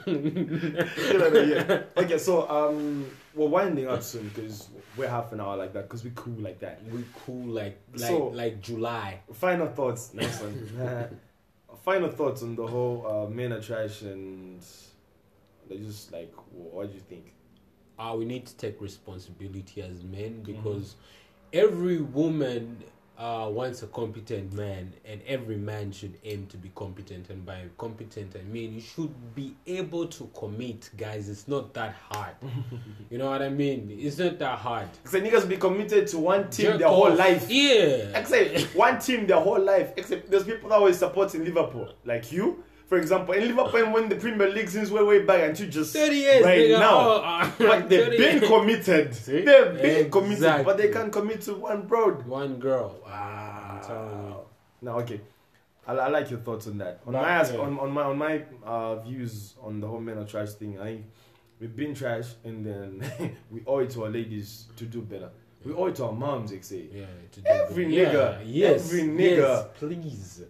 [0.06, 1.84] yeah.
[1.98, 6.04] Okay, so um, we're winding up soon because we're half an hour like that because
[6.04, 6.84] we're cool like that.
[6.92, 9.22] We cool like like So- like July.
[9.34, 11.20] Final thoughts, next one.
[11.84, 14.60] Final thoughts on the whole uh, men are trash and
[15.70, 17.32] they just like, what do you think?
[18.00, 20.54] Uh, we need to take responsibility as men Mm-hmm.
[20.54, 20.96] because
[21.54, 22.84] every woman
[23.18, 27.30] uh, wants a competent man, and every man should aim to be competent.
[27.30, 31.30] And by competent, I mean you should be able to commit, guys.
[31.30, 32.36] It's not that hard.
[33.10, 33.90] you know what I mean?
[34.02, 34.90] It's not that hard.
[35.02, 37.50] Because niggas be committed to one team Jerk their whole life.
[37.50, 38.20] Yeah.
[38.20, 39.94] Except one team their whole life.
[39.96, 42.65] Except there's people that always supporting Liverpool, like you.
[42.88, 45.92] For example, in Liverpool won the Premier League since way way back, and you just
[45.94, 46.80] 30 years, right nigga.
[46.80, 47.00] now.
[47.00, 48.48] Oh, uh, but they've been years.
[48.48, 49.16] committed.
[49.16, 49.42] See?
[49.42, 52.26] They've been committed, but they can't commit to one broad.
[52.28, 52.96] One girl.
[53.04, 53.80] Wow.
[53.82, 54.36] I'm telling you.
[54.84, 55.22] No, okay.
[55.88, 57.02] I, I like your thoughts on that.
[57.08, 57.58] On But, my yeah.
[57.60, 60.84] on, on my on my uh, views on the whole men are trash thing, I
[60.86, 61.06] think
[61.60, 65.30] we've been trash, and then we owe it to our ladies to do better.
[65.64, 66.86] We owe it to our moms, they say.
[66.94, 67.92] Yeah, to do Every that.
[68.14, 70.42] nigga, Yeah, yes, every yes, please.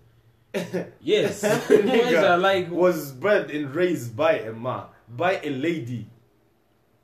[1.01, 6.07] yes, nigga like was bred and raised by a ma, by a lady.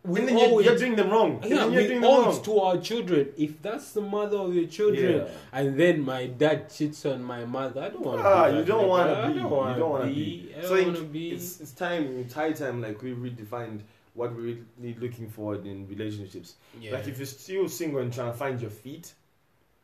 [0.03, 1.39] we and then you're, always- you're doing them wrong.
[1.43, 2.35] Yeah, you're we doing them wrong.
[2.35, 3.29] it to our children.
[3.37, 5.27] If that's the mother of your children, Yeah.
[5.53, 8.27] and then my dad cheats on my mother, I don't want to.
[8.27, 9.33] Ah, you don't want to be.
[9.35, 10.53] You don't want to be.
[10.53, 10.61] be.
[10.63, 11.29] So to be.
[11.31, 12.81] it's it's time, it's high time.
[12.81, 13.81] Like we redefined
[14.13, 16.55] what we're really looking for in relationships.
[16.79, 16.91] yeah.
[16.93, 19.13] Like if you're still single and trying to find your feet,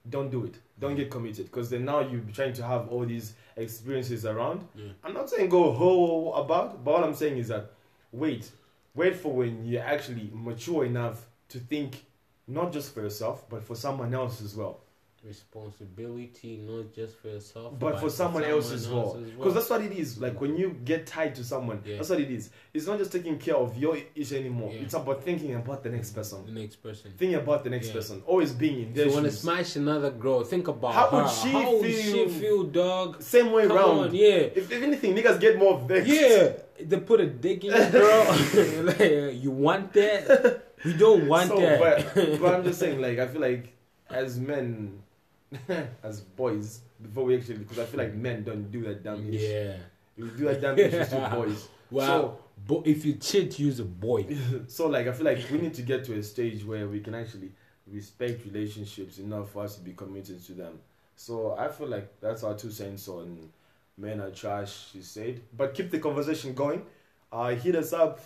[0.10, 0.56] don't do it.
[0.80, 4.66] Don't get committed because then now you're trying to have all these experiences around.
[4.76, 4.92] Yeah.
[5.04, 7.72] I'm not saying go whole about, but all I'm saying is that
[8.12, 8.50] wait,
[8.96, 12.06] wait for when you're actually mature enough to think
[12.48, 14.80] not just for yourself but for someone else as well.
[15.24, 19.18] Responsibility, not just for yourself, But for someone else as well.
[19.38, 20.18] Because that's what it is.
[20.18, 21.98] Like when you get tied to someone, Yeah.
[21.98, 22.50] that's what it is.
[22.74, 24.72] It's not just taking care of your issue anymore.
[24.74, 24.82] Yeah.
[24.82, 26.46] It's about thinking about the next person.
[26.46, 27.12] the next person.
[27.18, 27.94] Thinking about the next Yeah.
[27.94, 28.24] person.
[28.26, 31.24] Always being in their you want to smash another girl, think about How her.
[31.24, 32.30] would she How would she feel?
[32.30, 33.22] feel, dog?
[33.22, 34.00] Same way Come round.
[34.00, 34.50] on, yeah.
[34.60, 36.08] If, if anything, niggas get more vexed.
[36.12, 38.84] Yeah, they put a dick in you, girl.
[38.84, 40.64] like, you want that?
[40.86, 41.80] We don't want So, that.
[42.14, 43.74] But, but I'm just saying, like, I feel like
[44.10, 45.02] as men,
[46.04, 49.78] as boys, before we actually, because I feel like men don't do that damn yeah.
[50.18, 51.68] We do that damn shit to boys.
[51.90, 52.40] Wow.
[52.68, 54.26] but if you cheat, use a boy.
[54.68, 57.16] So, like, I feel like we need to get to a stage where we can
[57.16, 57.54] actually
[57.90, 60.80] respect relationships enough for us to be committed to them.
[61.16, 63.50] So, I feel like that's our two cents on
[63.98, 65.42] men are trash, she said.
[65.56, 66.86] But keep the conversation going.
[67.32, 68.20] Uh, hit us up,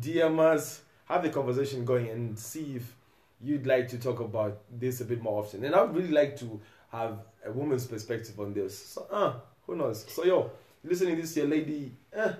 [0.00, 2.96] DM us, have the conversation going, and see if
[3.40, 5.64] you'd like to talk about this a bit more often.
[5.64, 6.60] And I would really like to
[6.90, 8.76] have a woman's perspective on this.
[8.78, 9.34] So, uh,
[9.66, 10.04] who knows?
[10.08, 10.50] So, yo,
[10.84, 12.32] listening this your lady, uh,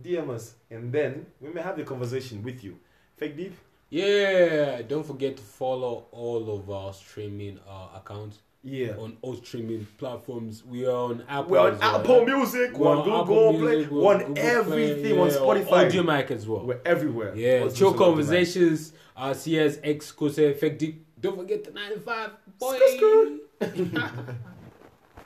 [0.00, 2.78] DM us, and then we may have the conversation with you.
[3.16, 3.56] Fake Deep?
[3.88, 8.40] Yeah, don't forget to follow all of our streaming uh, accounts.
[8.62, 8.96] Yeah.
[8.98, 10.64] On all streaming platforms.
[10.64, 11.52] We are on Apple.
[11.52, 12.24] We're on well, Apple?
[12.24, 12.76] Music.
[12.76, 13.76] We're on, Google Apple Play.
[13.76, 15.02] Music, we're on, Google everything.
[15.02, 15.90] Play, yeah, on Spotify.
[15.90, 16.66] Audiomack as well.
[16.66, 17.36] We're everywhere.
[17.36, 17.68] Yeah.
[17.68, 20.98] Chill Conversations uh, CS X Kuse Fekdi.
[21.18, 23.38] Don't forget the 95 boy.